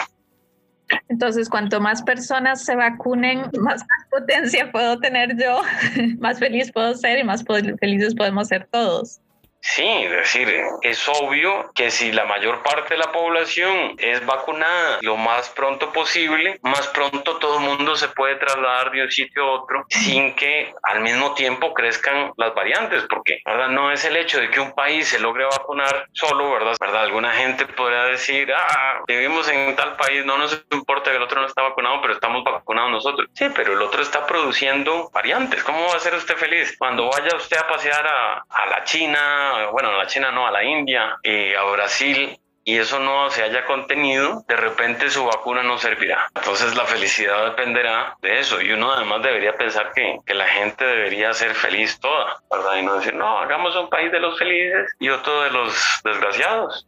Entonces, 1.07 1.49
cuanto 1.49 1.79
más 1.81 2.01
personas 2.01 2.63
se 2.63 2.75
vacunen, 2.75 3.43
más 3.59 3.83
potencia 4.09 4.71
puedo 4.71 4.99
tener 4.99 5.37
yo, 5.37 5.61
más 6.19 6.39
feliz 6.39 6.71
puedo 6.71 6.93
ser 6.95 7.19
y 7.19 7.23
más 7.23 7.43
felices 7.79 8.15
podemos 8.15 8.47
ser 8.47 8.67
todos. 8.71 9.19
Sí, 9.61 9.85
es 9.85 10.11
decir, 10.11 10.61
es 10.81 11.07
obvio 11.07 11.71
que 11.75 11.91
si 11.91 12.11
la 12.11 12.25
mayor 12.25 12.63
parte 12.63 12.93
de 12.93 12.97
la 12.97 13.11
población 13.11 13.95
es 13.97 14.25
vacunada 14.25 14.99
lo 15.01 15.17
más 15.17 15.49
pronto 15.49 15.91
posible, 15.91 16.59
más 16.63 16.87
pronto 16.87 17.37
todo 17.37 17.59
el 17.59 17.65
mundo 17.65 17.95
se 17.95 18.07
puede 18.09 18.35
trasladar 18.35 18.91
de 18.91 19.03
un 19.03 19.11
sitio 19.11 19.43
a 19.43 19.51
otro 19.61 19.85
sin 19.89 20.35
que 20.35 20.73
al 20.83 21.01
mismo 21.01 21.33
tiempo 21.33 21.73
crezcan 21.73 22.31
las 22.37 22.53
variantes, 22.55 23.03
porque 23.09 23.41
¿verdad? 23.45 23.69
no 23.69 23.91
es 23.91 24.05
el 24.05 24.15
hecho 24.17 24.39
de 24.39 24.49
que 24.49 24.59
un 24.59 24.73
país 24.73 25.07
se 25.07 25.19
logre 25.19 25.45
vacunar 25.45 26.07
solo, 26.13 26.51
¿verdad? 26.51 26.75
¿verdad? 26.79 27.03
Alguna 27.03 27.33
gente 27.33 27.65
podría 27.65 28.03
decir, 28.03 28.51
ah, 28.53 29.01
vivimos 29.07 29.47
en 29.49 29.75
tal 29.75 29.95
país, 29.97 30.25
no 30.25 30.37
nos 30.37 30.63
importa 30.71 31.11
que 31.11 31.17
el 31.17 31.23
otro 31.23 31.41
no 31.41 31.47
está 31.47 31.61
vacunado, 31.63 32.01
pero 32.01 32.13
estamos 32.13 32.43
vacunados 32.43 32.91
nosotros. 32.91 33.29
Sí, 33.33 33.47
pero 33.53 33.73
el 33.73 33.81
otro 33.81 34.01
está 34.01 34.25
produciendo 34.25 35.09
variantes. 35.13 35.63
¿Cómo 35.63 35.87
va 35.87 35.95
a 35.95 35.99
ser 35.99 36.13
usted 36.15 36.35
feliz? 36.35 36.75
Cuando 36.77 37.09
vaya 37.09 37.35
usted 37.35 37.57
a 37.57 37.67
pasear 37.67 38.05
a, 38.07 38.45
a 38.49 38.65
la 38.67 38.83
China, 38.83 39.48
bueno, 39.71 39.89
a 39.89 39.97
la 39.97 40.07
China 40.07 40.31
no, 40.31 40.47
a 40.47 40.51
la 40.51 40.63
India, 40.63 41.17
y 41.23 41.53
a 41.53 41.63
Brasil, 41.63 42.39
y 42.63 42.77
eso 42.77 42.99
no 42.99 43.29
se 43.31 43.41
haya 43.43 43.65
contenido, 43.65 44.43
de 44.47 44.55
repente 44.55 45.09
su 45.09 45.25
vacuna 45.25 45.63
no 45.63 45.77
servirá. 45.77 46.29
Entonces 46.35 46.75
la 46.75 46.85
felicidad 46.85 47.45
dependerá 47.45 48.15
de 48.21 48.39
eso 48.39 48.61
y 48.61 48.71
uno 48.71 48.91
además 48.91 49.23
debería 49.23 49.53
pensar 49.53 49.91
que, 49.93 50.19
que, 50.25 50.33
la 50.35 50.47
gente 50.47 50.85
debería 50.85 51.33
ser 51.33 51.55
feliz 51.55 51.99
toda, 51.99 52.37
¿verdad? 52.51 52.77
Y 52.77 52.83
no 52.83 52.95
decir, 52.95 53.15
no, 53.15 53.39
hagamos 53.39 53.75
un 53.75 53.89
país 53.89 54.11
de 54.11 54.19
los 54.19 54.37
felices 54.37 54.93
y 54.99 55.09
otro 55.09 55.41
de 55.41 55.51
los 55.51 55.73
desgraciados 56.03 56.85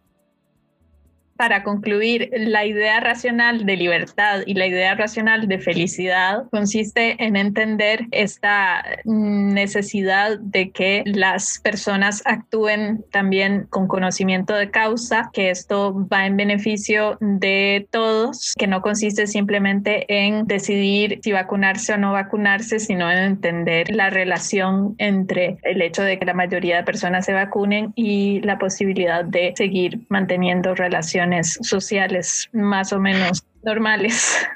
para 1.41 1.63
concluir, 1.63 2.29
la 2.37 2.67
idea 2.67 2.99
racional 2.99 3.65
de 3.65 3.75
libertad 3.75 4.41
y 4.45 4.53
la 4.53 4.67
idea 4.67 4.93
racional 4.93 5.47
de 5.47 5.57
felicidad 5.57 6.43
consiste 6.51 7.15
en 7.17 7.35
entender 7.35 8.05
esta 8.11 8.85
necesidad 9.05 10.37
de 10.37 10.69
que 10.69 11.01
las 11.07 11.59
personas 11.63 12.21
actúen 12.25 13.03
también 13.09 13.65
con 13.71 13.87
conocimiento 13.87 14.53
de 14.53 14.69
causa, 14.69 15.31
que 15.33 15.49
esto 15.49 16.07
va 16.13 16.27
en 16.27 16.37
beneficio 16.37 17.17
de 17.21 17.87
todos, 17.89 18.53
que 18.55 18.67
no 18.67 18.83
consiste 18.83 19.25
simplemente 19.25 20.05
en 20.07 20.45
decidir 20.45 21.21
si 21.23 21.31
vacunarse 21.31 21.93
o 21.93 21.97
no 21.97 22.11
vacunarse, 22.11 22.77
sino 22.77 23.09
en 23.09 23.17
entender 23.17 23.89
la 23.89 24.11
relación 24.11 24.93
entre 24.99 25.57
el 25.63 25.81
hecho 25.81 26.03
de 26.03 26.19
que 26.19 26.25
la 26.25 26.35
mayoría 26.35 26.77
de 26.77 26.83
personas 26.83 27.25
se 27.25 27.33
vacunen 27.33 27.93
y 27.95 28.41
la 28.41 28.59
posibilidad 28.59 29.25
de 29.25 29.53
seguir 29.55 30.01
manteniendo 30.07 30.75
relaciones 30.75 31.30
sociales 31.61 32.49
más 32.53 32.91
o 32.93 32.99
menos 32.99 33.43
normales. 33.63 34.47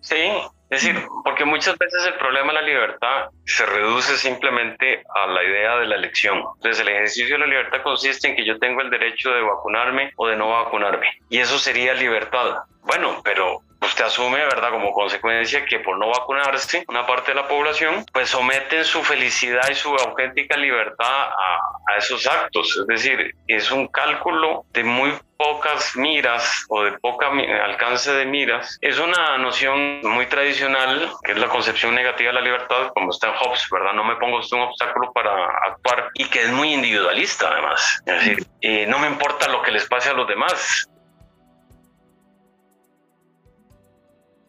Sí, 0.00 0.30
es 0.68 0.82
decir, 0.82 1.00
porque 1.24 1.44
muchas 1.44 1.78
veces 1.78 2.06
el 2.06 2.14
problema 2.14 2.48
de 2.48 2.54
la 2.54 2.62
libertad 2.62 3.30
se 3.44 3.64
reduce 3.66 4.16
simplemente 4.16 5.04
a 5.14 5.26
la 5.28 5.44
idea 5.44 5.76
de 5.76 5.86
la 5.86 5.94
elección. 5.94 6.42
Entonces 6.56 6.80
el 6.80 6.88
ejercicio 6.88 7.36
de 7.36 7.40
la 7.40 7.46
libertad 7.46 7.82
consiste 7.82 8.28
en 8.28 8.36
que 8.36 8.44
yo 8.44 8.58
tengo 8.58 8.80
el 8.80 8.90
derecho 8.90 9.30
de 9.30 9.42
vacunarme 9.42 10.12
o 10.16 10.26
de 10.26 10.36
no 10.36 10.50
vacunarme. 10.50 11.06
Y 11.30 11.38
eso 11.38 11.58
sería 11.58 11.94
libertad. 11.94 12.56
Bueno, 12.82 13.20
pero 13.22 13.60
usted 13.80 14.04
asume, 14.04 14.38
¿verdad?, 14.38 14.70
como 14.70 14.92
consecuencia 14.92 15.64
que 15.64 15.78
por 15.78 15.98
no 15.98 16.08
vacunarse, 16.08 16.84
una 16.88 17.06
parte 17.06 17.30
de 17.30 17.36
la 17.36 17.46
población, 17.46 18.04
pues 18.12 18.30
someten 18.30 18.84
su 18.84 19.04
felicidad 19.04 19.68
y 19.70 19.74
su 19.74 19.94
auténtica 19.94 20.56
libertad 20.56 21.28
a, 21.28 21.60
a 21.92 21.96
esos 21.98 22.26
actos. 22.26 22.76
Es 22.80 22.86
decir, 22.86 23.34
es 23.46 23.70
un 23.70 23.86
cálculo 23.86 24.64
de 24.72 24.82
muy 24.82 25.12
pocas 25.36 25.96
miras 25.96 26.64
o 26.68 26.82
de 26.82 26.92
poca 26.98 27.28
alcance 27.64 28.12
de 28.12 28.26
miras. 28.26 28.78
Es 28.80 28.98
una 28.98 29.38
noción 29.38 30.00
muy 30.02 30.26
tradicional, 30.26 31.10
que 31.24 31.32
es 31.32 31.38
la 31.38 31.48
concepción 31.48 31.94
negativa 31.94 32.30
de 32.30 32.34
la 32.34 32.40
libertad, 32.40 32.88
como 32.94 33.10
está 33.10 33.28
en 33.28 33.34
Hobbes, 33.34 33.66
¿verdad? 33.70 33.92
No 33.94 34.04
me 34.04 34.16
pongo 34.16 34.36
un 34.36 34.60
obstáculo 34.60 35.12
para 35.12 35.46
actuar 35.68 36.10
y 36.14 36.24
que 36.26 36.42
es 36.42 36.50
muy 36.50 36.72
individualista 36.72 37.48
además. 37.50 38.02
Es 38.06 38.14
decir, 38.14 38.46
eh, 38.60 38.86
no 38.86 38.98
me 38.98 39.08
importa 39.08 39.48
lo 39.48 39.62
que 39.62 39.72
les 39.72 39.86
pase 39.86 40.10
a 40.10 40.14
los 40.14 40.26
demás, 40.26 40.88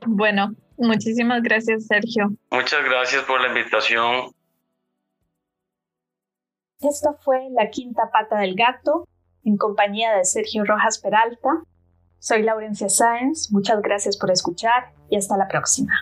Bueno, 0.10 0.56
muchísimas 0.78 1.44
gracias, 1.44 1.88
Sergio. 1.88 2.32
Muchas 2.50 2.84
gracias 2.86 3.24
por 3.24 3.42
la 3.42 3.50
invitación. 3.50 4.32
Esta 6.80 7.14
fue 7.14 7.50
La 7.52 7.70
Quinta 7.70 8.10
Pata 8.12 8.38
del 8.38 8.56
Gato, 8.56 9.06
en 9.48 9.58
compañía 9.58 10.14
de 10.14 10.26
Sergio 10.26 10.66
Rojas 10.66 11.00
Peralta. 11.00 11.64
Soy 12.20 12.44
Laurencia 12.44 12.90
Sáenz, 12.90 13.52
muchas 13.52 13.82
gracias 13.82 14.18
por 14.18 14.30
escuchar 14.30 14.92
y 15.10 15.16
hasta 15.16 15.38
la 15.38 15.48
próxima. 15.48 15.94